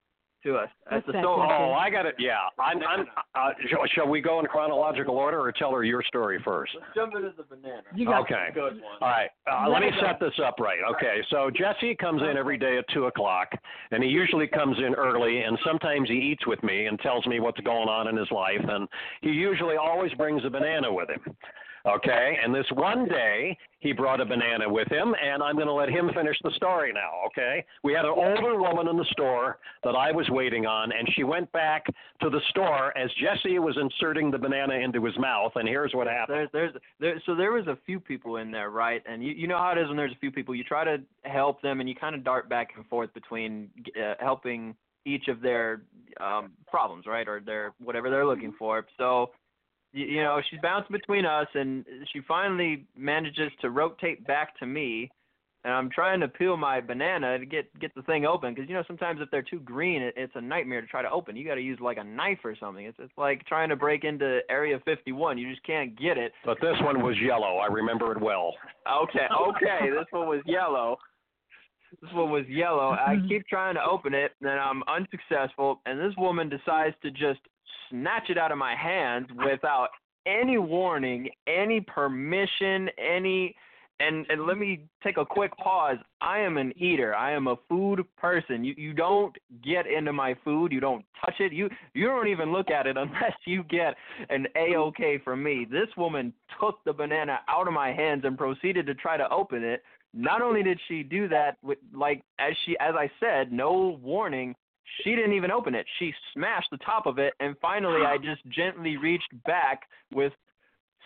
[0.45, 1.53] to us at What's the that, so Jesse?
[1.53, 2.15] Oh, I got it.
[2.19, 2.79] Yeah, I'm.
[2.87, 3.07] I'm.
[3.35, 6.73] Uh, shall, shall we go in chronological order, or tell her your story first?
[6.75, 7.83] Let's jump into the banana.
[7.95, 8.49] You got Okay.
[8.55, 9.01] Good one.
[9.01, 9.31] All right.
[9.51, 10.79] Uh, let me set this up right.
[10.95, 11.21] Okay.
[11.31, 13.49] So Jesse comes in every day at two o'clock,
[13.91, 17.41] and he usually comes in early, and sometimes he eats with me and tells me
[17.41, 18.87] what's going on in his life, and
[19.23, 21.21] he usually always brings a banana with him.
[21.87, 22.39] Okay.
[22.43, 25.91] And this one day he brought a banana with him, and I'm going to let
[25.91, 27.11] him finish the story now.
[27.27, 27.65] Okay.
[27.83, 31.25] We had an older woman in the store that I was waiting on, and she
[31.25, 31.85] went back
[32.23, 36.07] to the store as Jesse was inserting the banana into his mouth, and here's what
[36.07, 36.49] happened.
[36.53, 39.03] There's there's there so there was a few people in there, right?
[39.07, 40.55] And you you know how it is when there's a few people.
[40.55, 43.69] You try to help them, and you kind of dart back and forth between
[44.03, 44.75] uh, helping
[45.05, 45.83] each of their
[46.19, 48.87] um, problems, right, or their whatever they're looking for.
[48.97, 49.31] So
[49.95, 54.67] you, you know, she's bouncing between us, and she finally manages to rotate back to
[54.67, 55.11] me.
[55.63, 58.75] And I'm trying to peel my banana to get get the thing open because you
[58.75, 61.37] know sometimes if they're too green, it, it's a nightmare to try to open.
[61.37, 62.85] You got to use like a knife or something.
[62.85, 65.39] It's it's like trying to break into Area 51.
[65.39, 66.33] You just can't get it.
[66.45, 67.57] But this one was yellow.
[67.57, 68.53] I remember it well.
[69.05, 69.89] Okay, okay.
[69.97, 70.99] this one was yellow.
[72.03, 72.91] This one was yellow.
[72.91, 73.29] I mm-hmm.
[73.29, 75.81] keep trying to open it, and I'm unsuccessful.
[75.87, 77.41] And this woman decides to just
[77.91, 79.89] snatch it out of my hands without
[80.27, 83.55] any warning, any permission, any.
[84.01, 85.99] And and let me take a quick pause.
[86.21, 87.15] I am an eater.
[87.15, 88.65] I am a food person.
[88.65, 90.73] You you don't get into my food.
[90.73, 91.53] You don't touch it.
[91.53, 93.95] You you don't even look at it unless you get
[94.31, 95.65] an a okay from me.
[95.71, 99.63] This woman took the banana out of my hands and proceeded to try to open
[99.63, 99.83] it
[100.15, 104.55] not only did she do that with like as she as I said, no warning,
[105.03, 105.87] she didn't even open it.
[105.99, 109.83] She smashed the top of it and finally I just gently reached back
[110.13, 110.33] with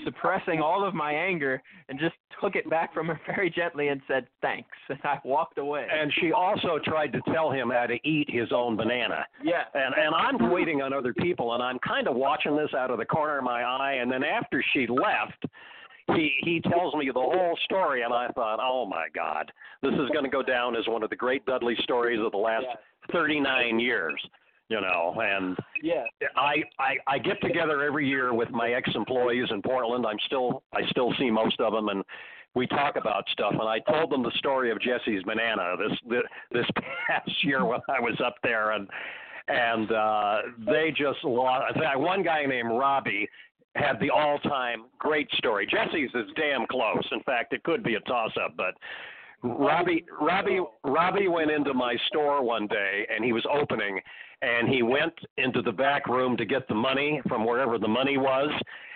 [0.04, 4.00] suppressing all of my anger and just took it back from her very gently and
[4.06, 5.86] said thanks and I walked away.
[5.90, 9.26] And she also tried to tell him how to eat his own banana.
[9.42, 9.64] Yeah.
[9.74, 12.98] And and I'm waiting on other people and I'm kind of watching this out of
[12.98, 15.44] the corner of my eye and then after she left
[16.14, 19.52] he he tells me the whole story and I thought, "Oh my god.
[19.82, 22.38] This is going to go down as one of the great Dudley stories of the
[22.38, 22.76] last Yeah.
[23.12, 24.20] 39 years."
[24.68, 25.56] You know, and
[26.20, 26.28] Yeah.
[26.36, 30.04] I, I I get together every year with my ex-employees in Portland.
[30.06, 32.04] I'm still I still see most of them, and
[32.54, 33.52] we talk about stuff.
[33.52, 36.66] And I told them the story of Jesse's banana this this, this
[37.06, 38.86] past year when I was up there, and
[39.48, 40.36] and uh,
[40.66, 41.74] they just lost.
[41.74, 43.26] In fact, one guy named Robbie
[43.74, 45.66] had the all-time great story.
[45.66, 47.06] Jesse's is damn close.
[47.12, 48.74] In fact, it could be a toss-up, but.
[49.42, 50.24] Robbie oh.
[50.26, 54.00] Robbie Robbie went into my store one day and he was opening
[54.42, 58.18] and he went into the back room to get the money from wherever the money
[58.18, 58.50] was.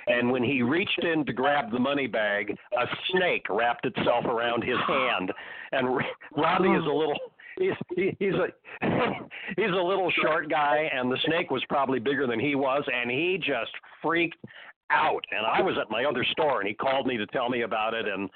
[0.07, 4.63] And when he reached in to grab the money bag a snake wrapped itself around
[4.63, 5.33] his hand.
[5.73, 6.01] And
[6.37, 7.19] Robbie is a little
[7.59, 8.49] he's he, he's a
[9.57, 13.11] he's a little short guy and the snake was probably bigger than he was and
[13.11, 13.73] he just
[14.03, 14.39] freaked
[14.91, 15.25] out.
[15.31, 17.95] And I was at my other store and he called me to tell me about
[17.95, 18.29] it and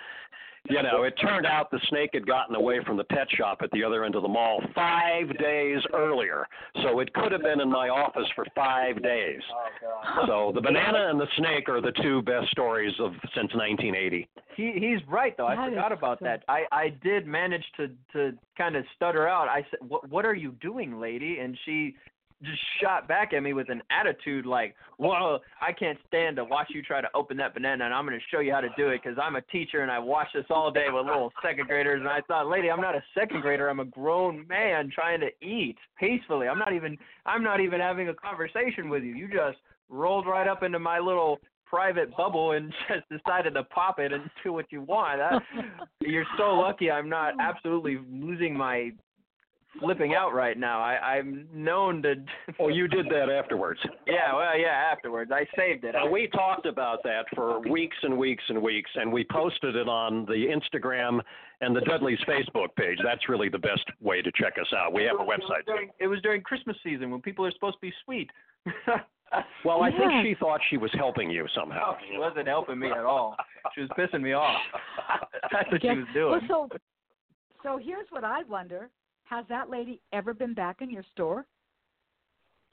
[0.68, 3.70] you know, it turned out the snake had gotten away from the pet shop at
[3.70, 6.46] the other end of the mall five days earlier.
[6.82, 9.40] So it could have been in my office for five days.
[9.84, 14.28] Oh, so the banana and the snake are the two best stories of since 1980.
[14.56, 15.46] He he's right though.
[15.46, 16.42] I That forgot about so- that.
[16.48, 19.48] I I did manage to to kind of stutter out.
[19.48, 21.94] I said, "What what are you doing, lady?" And she
[22.42, 26.68] just shot back at me with an attitude like, "Well, I can't stand to watch
[26.70, 28.88] you try to open that banana, and I'm going to show you how to do
[28.88, 32.00] it because I'm a teacher and I watch this all day with little second graders."
[32.00, 33.68] And I thought, "Lady, I'm not a second grader.
[33.68, 36.48] I'm a grown man trying to eat peacefully.
[36.48, 39.14] I'm not even I'm not even having a conversation with you.
[39.14, 39.58] You just
[39.88, 44.30] rolled right up into my little private bubble and just decided to pop it and
[44.42, 45.18] do what you want.
[45.18, 45.42] That,
[46.00, 48.92] you're so lucky I'm not absolutely losing my
[49.80, 50.80] flipping out right now.
[50.80, 52.14] I, I'm known to.
[52.60, 53.80] Oh, you did that afterwards.
[54.06, 54.90] Yeah, well, yeah.
[54.92, 55.94] Afterwards, I saved it.
[55.96, 59.88] Uh, we talked about that for weeks and weeks and weeks, and we posted it
[59.88, 61.20] on the Instagram
[61.60, 62.98] and the Dudley's Facebook page.
[63.04, 64.92] That's really the best way to check us out.
[64.92, 65.66] We have a It was website.
[65.66, 68.30] during- It was during Christmas season when people are supposed to be sweet.
[69.64, 71.92] Well, I think she thought she was helping you somehow.
[71.92, 73.36] No, she wasn't helping me at all.
[73.74, 74.56] She was pissing me off.
[75.52, 76.30] That's what she was doing.
[76.48, 76.78] Well, so,
[77.64, 78.88] so here's what I wonder:
[79.28, 81.46] Has that lady ever been back in your store?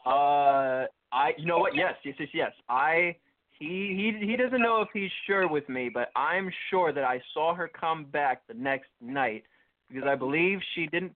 [0.05, 1.75] Uh, I, you know what?
[1.75, 2.51] Yes, yes, yes, yes.
[2.69, 3.15] I,
[3.57, 7.21] he, he, he doesn't know if he's sure with me, but I'm sure that I
[7.33, 9.43] saw her come back the next night
[9.89, 11.13] because I believe she didn't,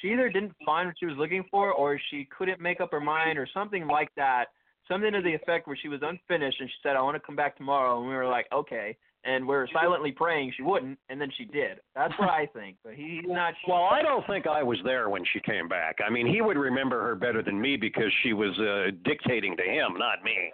[0.00, 3.00] she either didn't find what she was looking for or she couldn't make up her
[3.00, 4.46] mind or something like that.
[4.88, 7.36] Something to the effect where she was unfinished and she said, "I want to come
[7.36, 11.18] back tomorrow," and we were like, "Okay." And we are silently praying she wouldn't, and
[11.18, 11.80] then she did.
[11.96, 12.76] That's what I think.
[12.84, 13.74] But he's not sure.
[13.74, 15.96] Well, I don't think I was there when she came back.
[16.06, 19.62] I mean, he would remember her better than me because she was uh, dictating to
[19.62, 20.52] him, not me.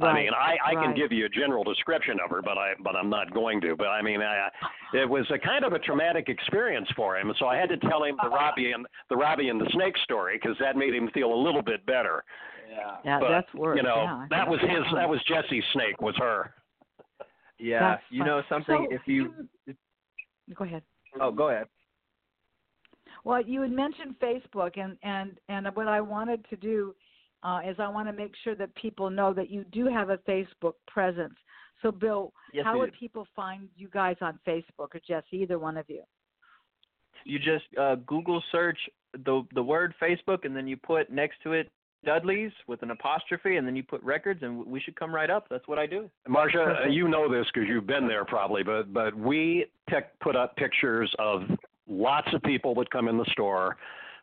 [0.00, 2.94] I mean, I, I can give you a general description of her, but I but
[2.94, 3.74] I'm not going to.
[3.74, 4.48] But I mean, I,
[4.94, 8.04] it was a kind of a traumatic experience for him, so I had to tell
[8.04, 11.34] him the Robbie and the Robbie and the snake story because that made him feel
[11.34, 12.22] a little bit better.
[12.70, 12.96] yeah.
[13.04, 13.76] Yeah, but that's worse.
[13.76, 14.26] you know, yeah.
[14.30, 14.84] that was his.
[14.94, 16.00] That was Jesse's snake.
[16.00, 16.54] Was her.
[17.60, 17.98] Yeah.
[18.10, 18.86] You know something?
[18.90, 19.34] So if you,
[20.54, 20.82] Go ahead.
[21.20, 21.66] oh, go ahead.
[23.24, 26.94] Well, you had mentioned Facebook, and and and what I wanted to do
[27.42, 30.16] uh, is I want to make sure that people know that you do have a
[30.18, 31.34] Facebook presence.
[31.82, 35.76] So, Bill, Yes, how would people find you guys on Facebook or Jesse, either one
[35.76, 36.02] of you?
[37.24, 38.78] You just uh, Google search
[39.12, 41.70] the the word Facebook, and then you put next to it
[42.04, 45.46] Dudley's with an apostrophe, and then you put records, and we should come right up.
[45.50, 46.08] That's what I do.
[46.28, 50.56] Marcia, you know this because you've been there probably, but but we pick, put up
[50.56, 51.42] pictures of
[51.88, 53.76] lots of people that come in the store,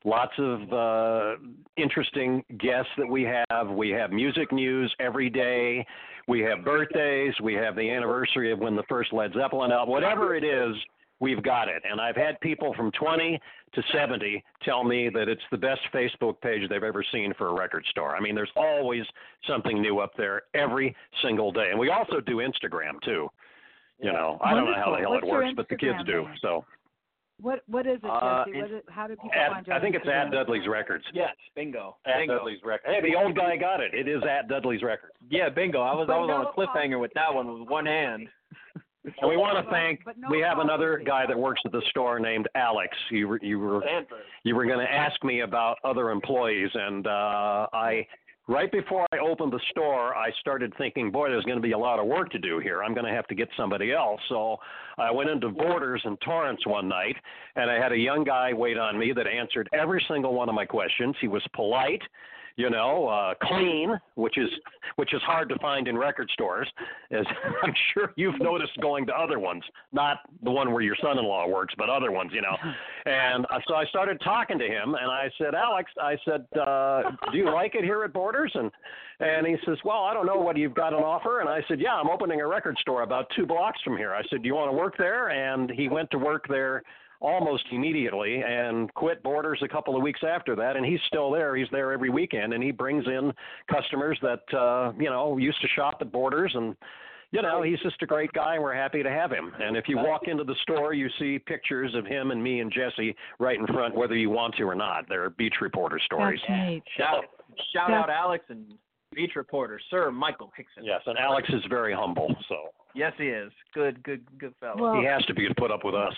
[0.05, 1.36] lots of uh,
[1.75, 3.69] interesting guests that we have.
[3.69, 5.86] We have music news every day.
[6.28, 7.34] We have birthdays.
[7.41, 9.91] We have the anniversary of when the first Led Zeppelin album.
[9.91, 10.75] Whatever it is,
[11.20, 11.84] we've got it.
[11.89, 13.39] And I've had people from 20
[13.74, 17.53] to 70 tell me that it's the best Facebook page they've ever seen for a
[17.53, 18.15] record store.
[18.15, 19.03] I mean, there's always
[19.47, 21.70] something new up there every single day.
[21.72, 23.30] And we also do Instagram too.
[23.99, 25.97] You know, I don't know how the hell What's it your works, but the kids
[26.05, 26.22] do.
[26.22, 26.36] name?
[26.41, 26.63] So
[27.41, 28.61] What what is it, Uh, Jesse?
[28.61, 29.74] What it's how do people at, find you?
[29.74, 31.03] I on think it's at Dudley's Records.
[31.13, 31.97] Yes, bingo.
[32.05, 32.38] At bingo.
[32.38, 32.93] Dudley's Records.
[32.95, 33.93] Hey, the old guy got it.
[33.95, 35.13] It is at Dudley's Records.
[35.32, 35.82] Yeah, bingo.
[35.82, 38.30] I was I was on a cliffhanger with that one with one hand.
[39.22, 40.01] And we want to thank.
[40.18, 41.05] No we have another apology.
[41.05, 42.95] guy that works at the store named Alex.
[43.12, 43.84] You were you were
[44.43, 48.08] you were going to ask me about other employees, and uh, I
[48.47, 51.78] right before I opened the store, I started thinking, boy, there's going to be a
[51.78, 52.84] lot of work to do here.
[52.84, 54.22] I'm going to have to get somebody else.
[54.30, 54.58] So
[54.97, 57.16] I went into Borders in Torrance one night,
[57.55, 60.55] and I had a young guy wait on me that answered every single one of
[60.55, 61.16] my questions.
[61.20, 62.01] He was polite.
[62.58, 64.49] You know, uh, clean, which is
[64.95, 66.68] which is hard to find in record stores,
[67.12, 67.24] as
[67.64, 71.76] I'm sure you've noticed going to other ones, not the one where your son-in-law works,
[71.78, 72.58] but other ones, you know.
[73.05, 77.03] And uh, so I started talking to him, and I said, Alex, I said, uh,
[77.32, 78.51] do you like it here at Borders?
[78.53, 78.70] And
[79.20, 81.39] and he says, well, I don't know what you've got an offer.
[81.39, 84.14] And I said, yeah, I'm opening a record store about two blocks from here.
[84.14, 85.30] I said, do you want to work there?
[85.30, 86.84] And he went to work there
[87.20, 90.76] almost immediately and quit Borders a couple of weeks after that.
[90.76, 91.55] And he's still there.
[91.55, 93.34] He's there every weekend and he brings in
[93.72, 96.51] customers that uh you know used to shop at Borders.
[96.55, 96.76] And
[97.32, 99.51] you know he's just a great guy and we're happy to have him.
[99.59, 102.72] And if you walk into the store you see pictures of him and me and
[102.72, 105.05] Jesse right in front whether you want to or not.
[105.09, 106.39] They're beach reporter stories.
[106.47, 106.84] That's neat.
[106.97, 107.26] Shout
[107.74, 108.74] shout That's- out Alex and
[109.15, 110.84] beach reporter Sir Michael Hickson.
[110.86, 112.55] yes and Alex is very humble so.
[112.95, 113.51] Yes, he is.
[113.76, 114.82] Good, good, good fellow.
[114.82, 116.13] Well, he has to be to put up with us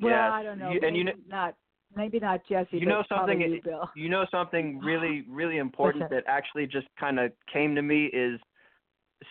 [0.00, 0.30] well, yes.
[0.32, 0.70] I don't know.
[0.72, 1.54] You- and you maybe not
[1.96, 2.78] maybe not Jesse.
[2.78, 3.88] you know something- You, Bill.
[3.94, 6.10] You know something really, really important that?
[6.10, 8.40] that actually just kind of came to me is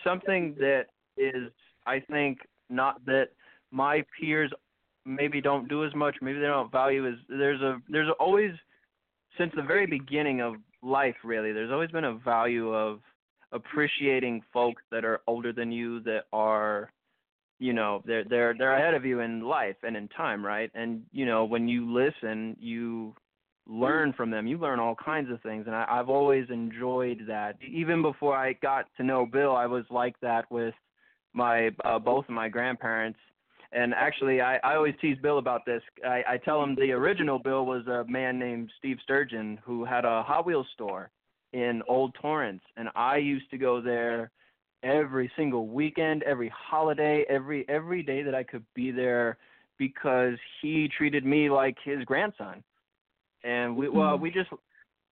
[0.02, 0.86] something that
[1.16, 1.50] is,
[1.86, 2.38] I think,
[2.70, 3.28] not that
[3.70, 4.50] my peers
[5.04, 8.52] maybe don't do as much, maybe they don't value is there's a there's always
[9.36, 13.00] since the very beginning of life really there's always been a value of
[13.52, 16.90] appreciating folks that are older than you that are
[17.58, 20.70] you know they're they're they're ahead of you in life and in time right?
[20.74, 23.14] And you know when you listen you
[23.66, 24.46] learn from them.
[24.46, 25.64] You learn all kinds of things.
[25.66, 27.56] And I, i've always enjoyed that.
[27.66, 30.74] Even before i got to know bill i was like that with
[31.32, 33.18] my uh, both of my grandparents.
[33.72, 35.82] And actually I, I always tease bill about this.
[36.06, 40.04] I, I tell him the original bill was a man named steve sturgeon who had
[40.04, 41.10] a hot wheels store
[41.52, 42.62] in old torrance.
[42.76, 44.30] And i used to go there
[44.84, 49.38] every single weekend, every holiday, every every day that I could be there
[49.78, 52.62] because he treated me like his grandson.
[53.42, 54.38] And we well, we mm-hmm.
[54.38, 54.50] just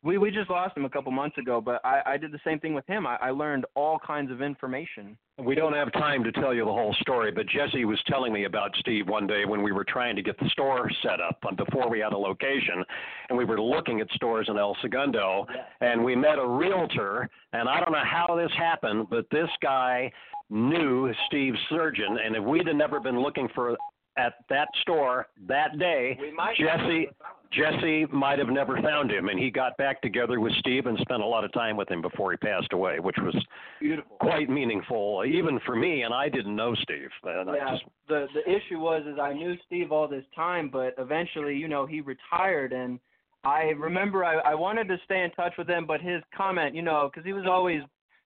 [0.03, 2.59] we we just lost him a couple months ago, but I I did the same
[2.59, 3.07] thing with him.
[3.07, 5.17] I, I learned all kinds of information.
[5.39, 8.45] We don't have time to tell you the whole story, but Jesse was telling me
[8.45, 11.57] about Steve one day when we were trying to get the store set up and
[11.57, 12.85] before we had a location,
[13.29, 15.47] and we were looking at stores in El Segundo,
[15.81, 20.13] and we met a realtor, and I don't know how this happened, but this guy
[20.51, 23.77] knew Steve Surgeon, and if we'd have never been looking for
[24.17, 26.19] at that store that day,
[26.59, 27.09] Jesse
[27.53, 31.23] Jesse might have never found him, and he got back together with Steve and spent
[31.23, 33.37] a lot of time with him before he passed away, which was
[33.79, 34.17] beautiful.
[34.21, 36.03] quite meaningful, even for me.
[36.03, 37.11] And I didn't know Steve.
[37.25, 40.71] And I yeah, just, the the issue was is I knew Steve all this time,
[40.71, 42.99] but eventually, you know, he retired, and
[43.45, 46.83] I remember I I wanted to stay in touch with him, but his comment, you
[46.83, 47.83] know, because he was always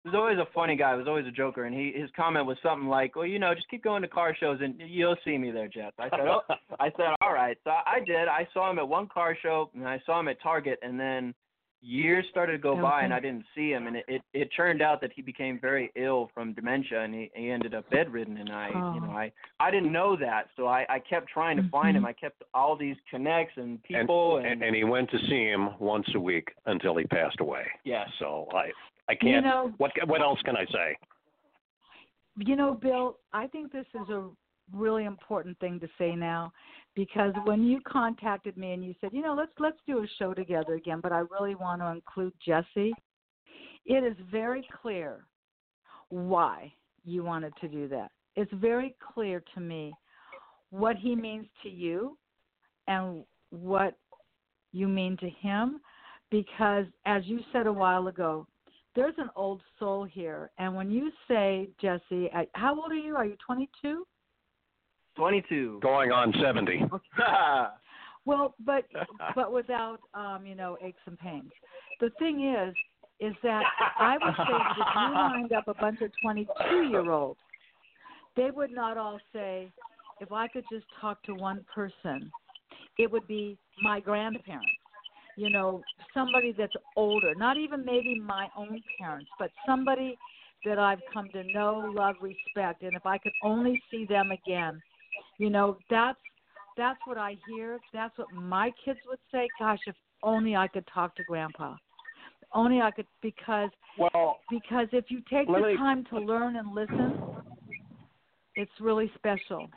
[0.06, 2.58] was always a funny guy, he was always a joker, and he his comment was
[2.62, 5.52] something like, well, you know, just keep going to car shows and you'll see me
[5.52, 5.94] there, Jeff.
[6.00, 6.42] I said, oh,
[6.80, 7.58] I said, all right.
[7.64, 8.28] So I did.
[8.28, 11.34] I saw him at one car show, and I saw him at Target, and then
[11.82, 14.82] years started to go by, and I didn't see him, and it, it it turned
[14.82, 18.50] out that he became very ill from dementia, and he he ended up bedridden, and
[18.52, 19.18] I you know Oh.
[19.18, 22.04] I I didn't know that, so I I kept trying to find him.
[22.04, 22.08] Mhm.
[22.08, 25.46] I kept all these connects and and, people, and, and, and he went to see
[25.46, 27.66] him once a week until he passed away.
[27.84, 28.72] yes, So I,
[29.10, 29.46] I can't.
[29.46, 30.98] know, what what else can I say?
[32.38, 34.28] you know, Bill, I think this is a
[34.74, 36.52] really important thing to say now
[36.96, 40.34] because when you contacted me and you said, you know, let's let's do a show
[40.34, 42.94] together again, but I really want to include Jesse.
[43.86, 45.26] It is very clear
[46.10, 48.12] why you wanted to do that.
[48.36, 49.94] It's very clear to me
[50.72, 52.18] what he means to you
[52.88, 53.98] and what
[54.72, 55.80] you mean to him
[56.32, 58.48] because as you said a while ago,
[58.96, 60.52] there's an old soul here.
[60.58, 63.16] And when you say, Jesse, how old are you?
[63.16, 64.06] Are you 22?
[65.18, 65.80] 22.
[65.82, 66.84] Going on 70.
[68.26, 68.86] Well, but
[69.36, 71.52] but without um, you know aches and pains.
[72.02, 72.76] The thing is,
[73.20, 73.64] is that
[74.00, 77.40] I would say that if you lined up a bunch of 22 year olds,
[78.36, 79.72] they would not all say,
[80.20, 82.32] if I could just talk to one person,
[82.98, 84.66] it would be my grandparents.
[85.38, 85.84] You know,
[86.14, 90.18] somebody that's older, not even maybe my own parents, but somebody
[90.64, 94.82] that I've come to know, love, respect, and if I could only see them again,
[95.38, 96.18] you know, that's
[96.78, 97.80] that's what I hear.
[97.94, 99.50] That's what my kids would say.
[99.60, 101.76] Gosh, if only I could talk to Grandpa.
[102.54, 106.74] Only I could because Well, because if you take the me- time to learn and
[106.74, 107.20] listen,
[108.56, 109.70] it's really special.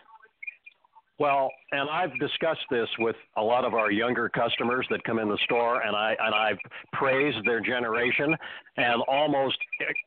[1.19, 5.29] Well, and I've discussed this with a lot of our younger customers that come in
[5.29, 6.59] the store, and I and I've
[6.93, 8.37] praised their generation,
[8.77, 9.59] and almost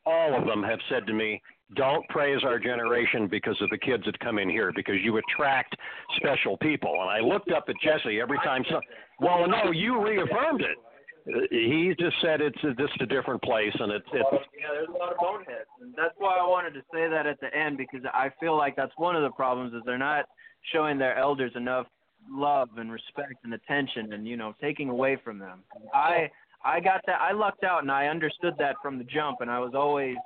[0.06, 1.42] all of them have said to me,
[1.74, 5.76] "Don't praise our generation because of the kids that come in here, because you attract
[6.16, 8.64] special people." And I looked up at Jesse every time.
[8.70, 8.80] So,
[9.20, 10.78] well, no, you reaffirmed it.
[11.24, 15.12] He just said it's just a different place, and it's it's yeah, there's a lot
[15.12, 18.30] of boneheads, and that's why I wanted to say that at the end because I
[18.40, 20.24] feel like that's one of the problems is they're not
[20.72, 21.86] showing their elders enough
[22.28, 25.60] love and respect and attention, and you know, taking away from them.
[25.94, 26.28] I
[26.64, 27.20] I got that.
[27.20, 30.16] I lucked out, and I understood that from the jump, and I was always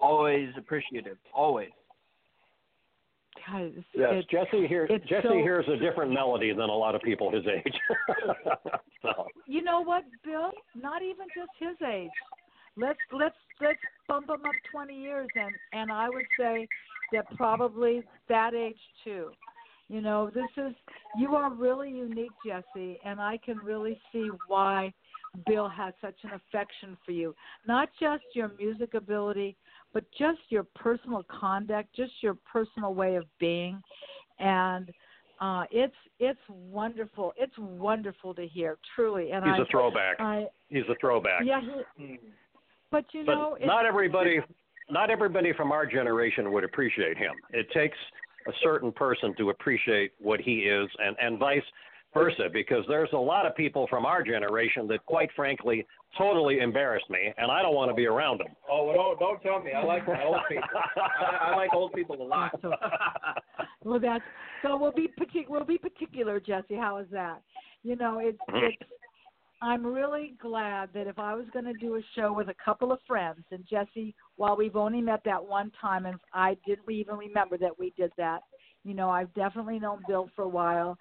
[0.00, 1.70] always appreciative, always.
[3.46, 4.86] God, it's, Yes, it's, Jesse here.
[4.88, 7.74] Jesse so- hears a different melody than a lot of people his age.
[9.02, 10.50] so, you know what, Bill?
[10.74, 12.10] Not even just his age.
[12.76, 13.78] Let's let's let's
[14.08, 16.68] bump him up 20 years, and and I would say
[17.12, 19.30] that probably that age too.
[19.88, 20.72] You know, this is
[21.18, 24.94] you are really unique, Jesse, and I can really see why
[25.46, 27.34] Bill has such an affection for you.
[27.66, 29.56] Not just your music ability,
[29.92, 33.80] but just your personal conduct, just your personal way of being,
[34.38, 34.90] and
[35.40, 37.32] uh, it's it's wonderful.
[37.36, 39.32] It's wonderful to hear, truly.
[39.32, 40.20] And he's I, a throwback.
[40.20, 41.42] I He's a throwback.
[41.44, 41.60] yeah,
[41.96, 42.18] he,
[42.90, 44.40] but you but know, it's, not everybody,
[44.90, 47.32] not everybody from our generation would appreciate him.
[47.50, 47.96] It takes
[48.46, 51.62] a certain person to appreciate what he is, and and vice
[52.12, 55.86] versa, because there's a lot of people from our generation that, quite frankly,
[56.18, 58.48] totally embarrass me, and I don't want to be around them.
[58.70, 59.72] Oh, well, don't don't tell me.
[59.72, 60.68] I like old people.
[60.96, 62.60] I, I like old people a lot.
[63.84, 64.24] Well, that's
[64.62, 64.76] so.
[64.76, 66.74] We'll be partic- We'll be particular, Jesse.
[66.76, 67.40] How is that?
[67.82, 68.68] You know, it's Mhm.
[68.68, 68.82] it's.
[69.62, 72.92] I'm really glad that if I was going to do a show with a couple
[72.92, 77.16] of friends, and Jesse, while we've only met that one time, and I didn't even
[77.16, 78.40] remember that we did that.
[78.84, 80.96] You know, I've definitely known Bill for a while,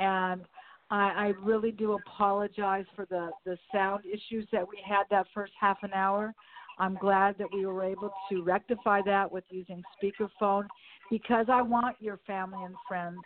[0.00, 0.42] and
[0.90, 5.52] I, I really do apologize for the the sound issues that we had that first
[5.60, 6.34] half an hour.
[6.78, 10.66] I'm glad that we were able to rectify that with using speakerphone
[11.10, 13.18] because I want your family and friends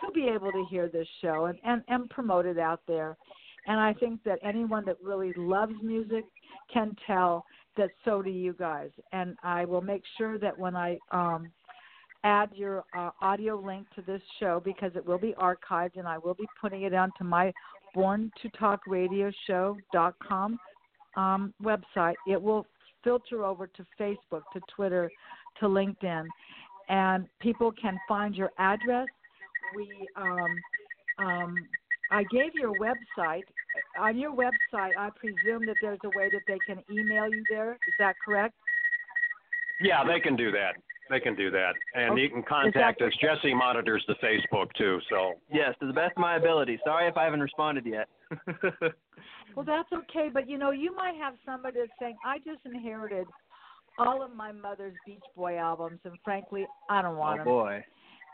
[0.00, 3.18] to be able to hear this show and, and, and promote it out there.
[3.66, 6.24] And I think that anyone that really loves music
[6.72, 7.44] can tell
[7.76, 8.90] that so do you guys.
[9.12, 11.50] And I will make sure that when I um,
[12.24, 16.18] add your uh, audio link to this show, because it will be archived and I
[16.18, 17.52] will be putting it onto my
[17.94, 20.58] born to talk radio show.com
[21.16, 22.66] um, website, it will
[23.04, 25.10] filter over to Facebook, to Twitter,
[25.60, 26.26] to LinkedIn,
[26.88, 29.08] and people can find your address.
[29.76, 30.56] We, um,
[31.18, 31.68] um,
[32.10, 33.44] I gave your website.
[33.98, 37.72] On your website, I presume that there's a way that they can email you there.
[37.72, 38.54] Is that correct?
[39.80, 40.76] Yeah, they can do that.
[41.12, 42.22] They can do that, and Okay.
[42.22, 43.14] you can contact Is us.
[43.20, 46.80] Jesse monitors the Facebook too, so yes, to the best of my ability.
[46.84, 48.08] Sorry if I haven't responded yet.
[49.54, 53.26] Well, that's okay, but you know, you might have somebody that's saying, "I just inherited
[53.98, 57.84] all of my mother's Beach Boy albums, and frankly, I don't want oh them." boy.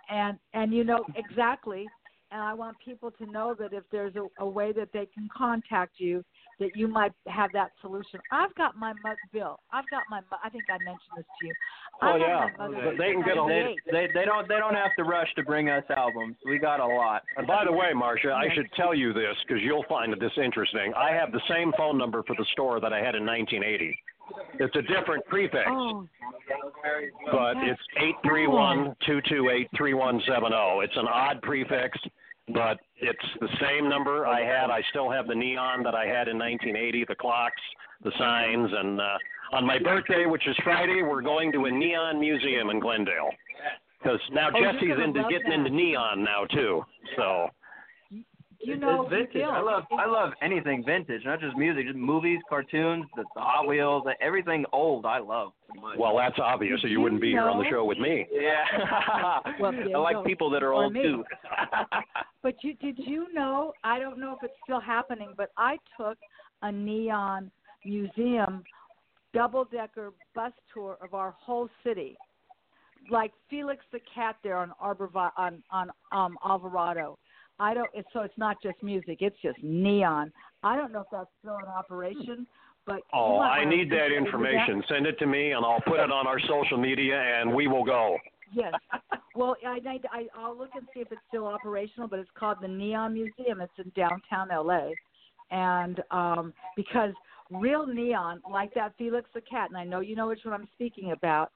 [0.09, 1.87] and and you know exactly
[2.31, 5.29] and i want people to know that if there's a, a way that they can
[5.37, 6.24] contact you
[6.61, 10.39] that you might have that solution i've got my mother bill i've got my mo-
[10.45, 11.53] i think i mentioned this to you
[12.01, 12.81] Oh, I have yeah.
[12.85, 15.43] But they can get a- They, they they don't they don't have to rush to
[15.43, 16.37] bring us albums.
[16.47, 17.23] We got a lot.
[17.37, 20.93] And by the way, Marcia, I should tell you this because you'll find this interesting.
[20.97, 23.99] I have the same phone number for the store that I had in 1980.
[24.61, 26.07] It's a different prefix, oh
[27.33, 30.81] but that's it's eight three one two two eight three one seven zero.
[30.81, 31.99] It's an odd prefix,
[32.53, 34.71] but it's the same number I had.
[34.71, 37.61] I still have the neon that I had in 1980, the clocks,
[38.05, 39.17] the signs, and uh,
[39.53, 43.31] on my birthday, which is Friday, we're going to a neon museum in Glendale.
[44.03, 45.55] Because now Oh, Jesse's into getting that.
[45.55, 46.83] into neon now too.
[47.17, 47.49] So
[48.61, 49.43] you know it's vintage.
[49.49, 53.67] I love I love anything vintage, not just music, just movies, cartoons, the, the Hot
[53.67, 55.07] Wheels, everything old.
[55.07, 55.53] I love.
[55.99, 58.27] Well, that's obvious, or you wouldn't be here on the show with me.
[58.33, 58.65] yeah.
[59.61, 60.25] Well, there I like go.
[60.25, 61.03] people that are Or old me.
[61.03, 61.25] too.
[62.43, 63.73] But you did you know?
[63.85, 66.17] I don't know if it's still happening, but I took
[66.63, 67.51] a neon
[67.85, 68.63] museum
[69.35, 72.17] double decker bus tour of our whole city,
[73.11, 77.19] like Felix the Cat there on Arbor on on um Alvarado.
[77.61, 77.91] I don't.
[77.95, 80.33] It's, so it's not just music; it's just neon.
[80.63, 82.47] I don't know if that's still in operation,
[82.87, 84.83] but Oh, I need that information.
[84.89, 87.85] Send it to me, and I'll put it on our social media, and we will
[87.85, 88.17] go.
[88.53, 88.73] Yes.
[89.35, 92.59] Well, I, I, I I'll look and see if it's still operational, but it's called
[92.61, 93.61] the Neon Museum.
[93.61, 94.91] It's in downtown LA,
[95.51, 97.13] and um, because
[97.51, 100.69] real neon, like that Felix the cat, and I know you know which one I'm
[100.75, 101.53] speaking about.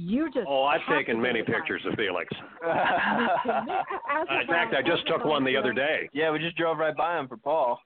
[0.00, 2.32] You just Oh, I've taken many pictures of Felix.
[2.62, 6.08] In fact, I just took one the other day.
[6.12, 7.80] yeah, we just drove right by him for Paul.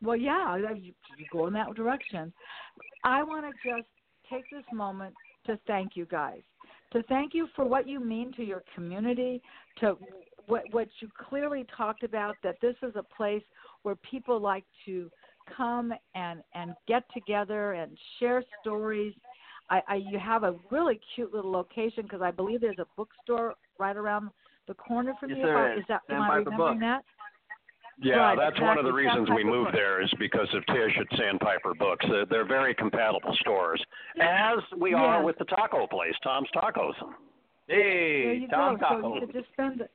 [0.00, 2.32] Well, yeah, you, you go in that direction.
[3.02, 3.88] I want to just
[4.30, 5.12] take this moment
[5.46, 6.42] to thank you guys,
[6.92, 9.42] to thank you for what you mean to your community,
[9.80, 9.98] to
[10.46, 13.42] what what you clearly talked about that this is a place
[13.82, 15.10] where people like to
[15.56, 19.12] come and and get together and share stories.
[19.70, 23.54] I, I you have a really cute little location because I believe there's a bookstore
[23.78, 24.30] right around
[24.68, 25.44] the corner from Yes, you.
[25.46, 25.78] there If I- is.
[25.80, 27.04] is that am I remembering that?
[28.02, 29.20] Yeah, Right, that's one of the exactly.
[29.20, 29.76] reasons we moved Books.
[29.76, 32.06] there is because of Tish at Sandpiper Books.
[32.08, 33.82] Uh, they're very compatible stores,
[34.18, 36.94] as we are with the taco place, Tom's Tacos.
[37.68, 38.86] There Hey, you Tom go.
[39.02, 39.88] So you could just spend the,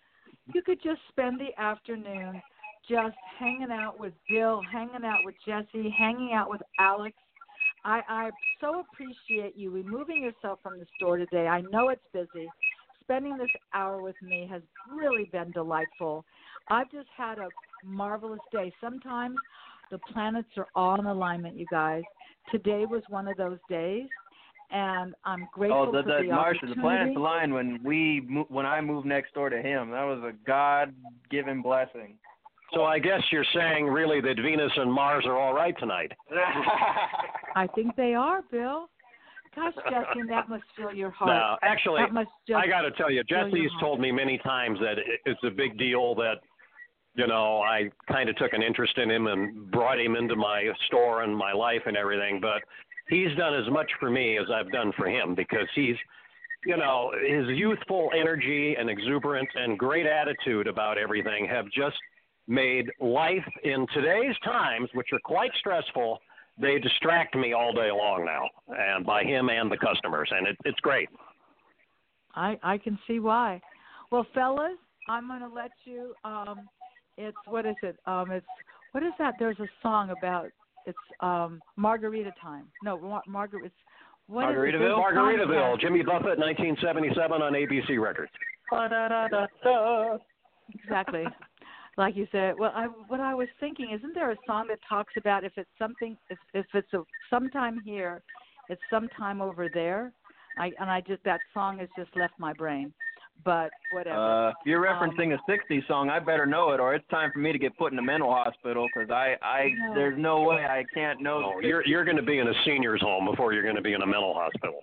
[0.54, 2.42] you could just spend the afternoon
[2.88, 7.16] just hanging out with Bill, hanging out with Jesse, hanging out with Alex.
[7.86, 8.30] I I
[8.60, 11.48] so appreciate you removing yourself from the store today.
[11.48, 12.50] I know it's busy.
[13.02, 16.26] Spending this hour with me has really been delightful.
[16.70, 17.50] I've just had a
[17.84, 18.74] marvelous day.
[18.82, 19.36] Sometimes
[19.92, 22.02] the planets are all in alignment, you guys.
[22.52, 24.08] Today was one of those days,
[24.72, 28.20] and I'm oh, grateful Oh, the, for the the Marsha, the planets aligned when we
[28.50, 29.92] when I moved next door to him.
[29.92, 32.18] That was a God-given blessing.
[32.74, 36.12] So I guess you're saying really that Venus and Mars are all right tonight.
[37.56, 38.90] I think they are, Bill.
[39.56, 41.30] Gosh, Jesse, that must fill your heart.
[41.30, 44.78] Now, actually, that must just I got to tell you, Jesse's told me many times
[44.80, 44.96] that
[45.26, 46.42] it's a big deal that,
[47.16, 50.66] you know, I kind of took an interest in him and brought him into my
[50.88, 52.42] store and my life and everything.
[52.42, 52.64] But
[53.08, 55.96] he's done as much for me as I've done for him because he's,
[56.66, 61.96] you know, his youthful energy and exuberance and great attitude about everything have just
[62.48, 66.20] made life in today's times, which are quite stressful,
[66.60, 70.58] they distract me all day long now, and by him and the customers, and it,
[70.66, 71.10] it's great.
[72.36, 73.62] I I can see why.
[74.12, 74.78] Well, fellas,
[75.10, 76.14] I'm going to let you.
[76.24, 76.70] Um,
[77.18, 77.98] it's what is it?
[78.06, 78.46] Um, it's
[78.92, 79.36] what is that?
[79.40, 80.50] There's a song about
[80.86, 82.66] it's um Margarita time.
[82.84, 83.66] No, Mar- Margaret.
[83.66, 83.76] It's
[84.28, 84.46] what?
[84.46, 84.98] Margaritaville?
[84.98, 88.32] Margaritaville, Jimmy Buffett, 1977 on ABC Records.
[90.74, 91.26] Exactly.
[91.98, 95.14] Like you said, well, I what I was thinking, isn't there a song that talks
[95.18, 98.22] about if it's something, if if it's a sometime here,
[98.70, 100.12] it's sometime over there.
[100.58, 102.94] I and I just that song has just left my brain,
[103.46, 104.18] but whatever.
[104.18, 107.32] Uh, if you're Um, referencing a '60s song, I better know it, or it's time
[107.32, 109.94] for me to get put in a mental hospital because I, I, No.
[109.94, 111.60] there's no way I can't know.
[111.62, 113.94] The you're you're going to be in a seniors home before you're going to be
[113.94, 114.82] in a mental hospital.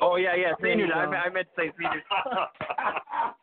[0.00, 0.90] Oh yeah, yeah, seniors.
[0.94, 1.06] I.
[1.06, 2.04] I meant to say seniors.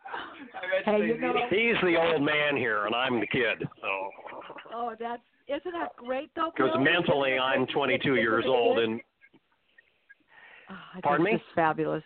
[0.53, 3.67] I meant to Hey, you know- He's the old man here, and I'm the kid.
[3.81, 4.09] So,
[4.73, 6.51] oh, that's isn't that great though?
[6.55, 9.01] because mentally I'm 22 years old, and
[10.69, 11.43] Oh, I Pardon me?
[11.55, 12.03] Fabulous.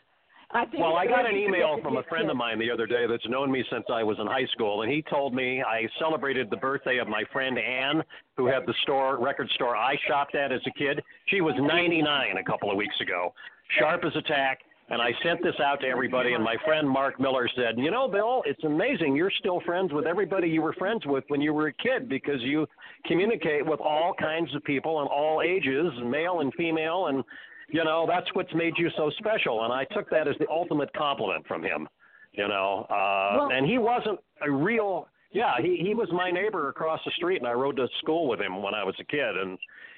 [0.52, 3.08] I think Well, I got an email from a friend of mine the other day
[3.08, 6.50] that's known me since I was in high school, and he told me I celebrated
[6.50, 8.04] the birthday of my friend Ann,
[8.38, 11.02] who had the store, record store I shopped at as a kid.
[11.26, 13.34] She was 99 a couple of weeks ago,
[13.80, 14.60] sharp as a tack.
[14.90, 18.08] And I sent this out to everybody, and my friend Mark Miller said, "You know,
[18.08, 21.68] Bill, it's amazing you're still friends with everybody you were friends with when you were
[21.68, 22.68] a kid because you
[23.06, 27.24] communicate with all kinds of people and all ages, male and female, and
[27.70, 30.94] you know that's what's made you so special." And I took that as the ultimate
[30.94, 31.88] compliment from him,
[32.34, 32.86] you know.
[32.90, 37.12] Uh, Well- and he wasn't a real, yeah, he he was my neighbor across the
[37.12, 39.58] street, and I rode to school with him when I was a kid, and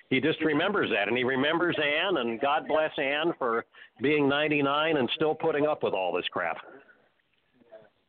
[0.09, 3.65] he just remembers that, and he remembers Ann, and God bless Ann for
[4.01, 6.57] being 99 and still putting up with all this crap,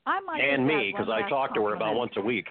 [0.07, 2.47] I might and me because I talk to her about once a week.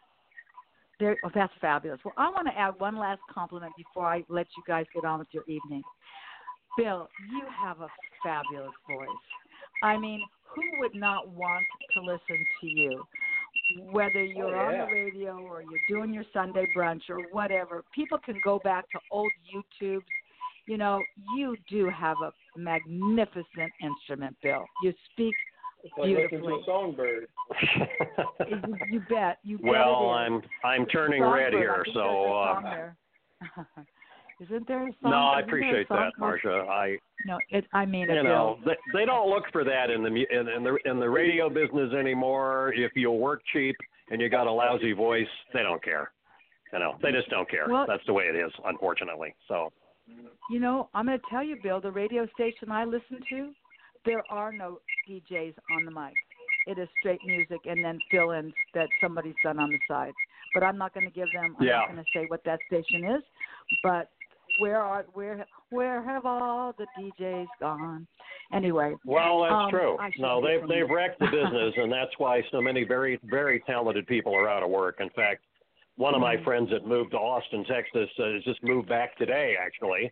[1.00, 2.00] There, oh, that's fabulous.
[2.04, 5.20] Well, I want to add one last compliment before I let you guys get on
[5.20, 5.84] with your evening.
[6.78, 7.88] Bill, you have a
[8.24, 9.08] fabulous voice.
[9.84, 10.22] I mean,
[10.56, 13.04] who would not want to listen to you?
[13.92, 18.18] Whether you're Oh, on the radio or you're doing your Sunday brunch or whatever, people
[18.24, 19.32] can go back to old
[19.82, 20.04] YouTubes.
[20.68, 21.00] You know,
[21.36, 24.66] you do have a magnificent instrument, Bill.
[24.84, 25.34] You speak
[25.84, 26.54] It's like to beautifully.
[26.62, 27.28] a songbird.
[28.50, 28.62] you,
[28.92, 29.38] you bet.
[29.44, 30.44] You bet well, it is.
[30.64, 32.98] I'm I'm turning red Songbird, I here, so there's a song uh, there.
[34.42, 35.12] Isn't there a song?
[35.12, 36.66] no, I isn't there a appreciate that, called- Marcia.
[36.70, 40.10] I No, it, I mean you know they, they don't look for that in the
[40.10, 42.74] mu- in, in the in the radio business anymore.
[42.76, 43.76] If you work cheap
[44.12, 46.12] and you got a lousy voice, they don't care.
[46.74, 47.66] You know, they just don't care.
[47.70, 49.34] Well- That's the way it is, unfortunately.
[49.48, 49.72] So
[50.50, 53.52] You know, I'm going to tell you, Bill, the radio station I listen to,
[54.06, 54.80] there are no
[55.10, 56.14] DJs on the mic.
[56.68, 60.14] It is straight music and then fill ins that somebody's done on the side.
[60.54, 61.78] But I'm not going to give them, I'm Yeah.
[61.80, 63.24] not going to say what that station is.
[63.82, 64.10] But
[64.60, 68.08] where are, where, where have all the DJs gone?
[68.54, 68.94] Anyway.
[69.06, 69.98] Well, that's Um, true.
[70.20, 70.96] No, they've they've you.
[70.96, 74.70] wrecked the business, and that's why so many very very talented people are out of
[74.70, 74.98] work.
[75.00, 75.44] In fact,
[75.98, 76.44] one of my Mhm.
[76.44, 80.12] friends that moved to Austin, Texas, uh, has just moved back today, actually.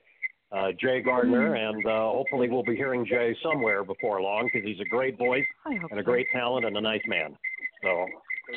[0.51, 1.77] Uh, Jay Gardner, Mm-hmm.
[1.77, 5.45] and uh, hopefully we'll be hearing Jay somewhere before long because he's a great voice
[5.65, 6.01] and a so.
[6.03, 7.35] great talent and a nice man.
[7.81, 8.07] So,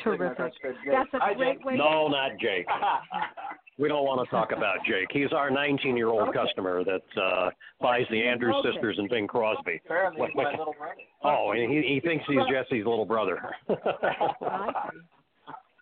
[0.03, 0.37] Terrific.
[0.85, 1.75] That's a great way.
[1.75, 2.67] no, not Jake.
[3.79, 5.07] We don't want to talk about Jake.
[5.11, 6.37] He's our 19-year-old Okay.
[6.39, 7.49] customer that uh,
[7.79, 8.71] buys the Andrews Okay.
[8.73, 9.79] sisters and Bing Crosby.
[9.85, 10.95] Apparently, What- he's my little brother.
[11.23, 13.39] Oh, and he he thinks he's Jesse's little brother.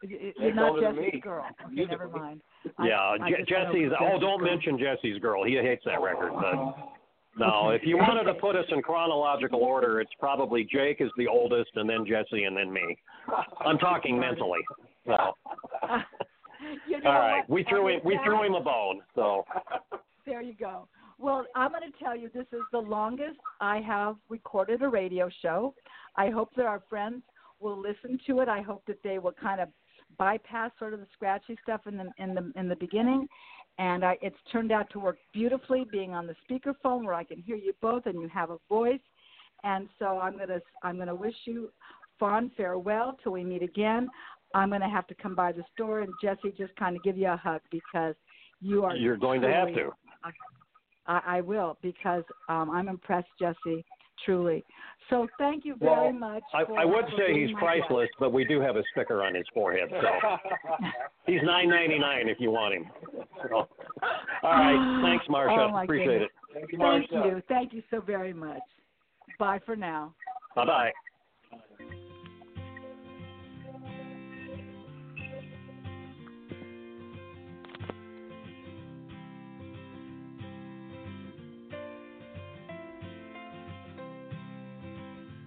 [0.04, 1.46] You- you- You're not Jesse's girl.
[1.64, 1.98] Okay, Musically.
[1.98, 2.42] never mind.
[2.78, 3.94] I- yeah, I Je- just went over Jesse's.
[4.00, 4.48] Oh, Jesse's don't girl.
[4.52, 5.44] mention Jesse's girl.
[5.44, 6.32] He hates that record.
[6.34, 6.76] But
[7.38, 11.28] no, if you wanted to put us in chronological order, it's probably Jake is the
[11.28, 12.98] oldest, and then Jesse, and then me.
[13.66, 14.60] I'm talking mentally.
[15.08, 15.34] So,
[16.88, 17.50] You know all right, what?
[17.50, 18.02] we threw him.
[18.04, 19.02] We threw him a bone.
[19.16, 19.46] So,
[20.26, 20.88] There you go.
[21.20, 25.30] Well, I'm going to tell you this is the longest I have recorded a radio
[25.42, 25.74] show.
[26.16, 27.22] I hope that our friends
[27.60, 28.50] will listen to it.
[28.50, 29.70] I hope that they will kind of
[30.18, 33.28] bypass sort of the scratchy stuff in the in the in the beginning.
[33.78, 37.42] And I, it's turned out to work beautifully, being on the speakerphone where I can
[37.42, 39.00] hear you both and you have a voice.
[39.64, 41.70] And so I'm gonna I'm gonna wish you
[42.20, 44.10] fond farewell till we meet again.
[44.56, 47.27] I'm gonna have to come by the store and Jesse just kind of give you
[47.27, 48.15] a hug because
[48.61, 49.91] you are you're going to have to.
[51.07, 53.86] I, I will because um, I'm impressed, Jesse.
[54.23, 54.64] Truly.
[55.10, 56.44] So thank you very Well, much.
[56.53, 59.90] I, I would say he's priceless, but we do have a sticker on his forehead,
[59.91, 60.38] so
[61.27, 62.86] he's nine ninety nine if you want him.
[63.44, 63.68] So,
[64.41, 65.69] all right, thanks, Marcia.
[65.69, 66.30] Oh, Appreciate goodness.
[66.49, 66.53] it.
[66.53, 66.77] Thank you.
[66.80, 67.41] Thank you.
[67.49, 68.64] Thank you so very much.
[69.38, 70.15] Bye for now.
[70.56, 70.91] Bye bye.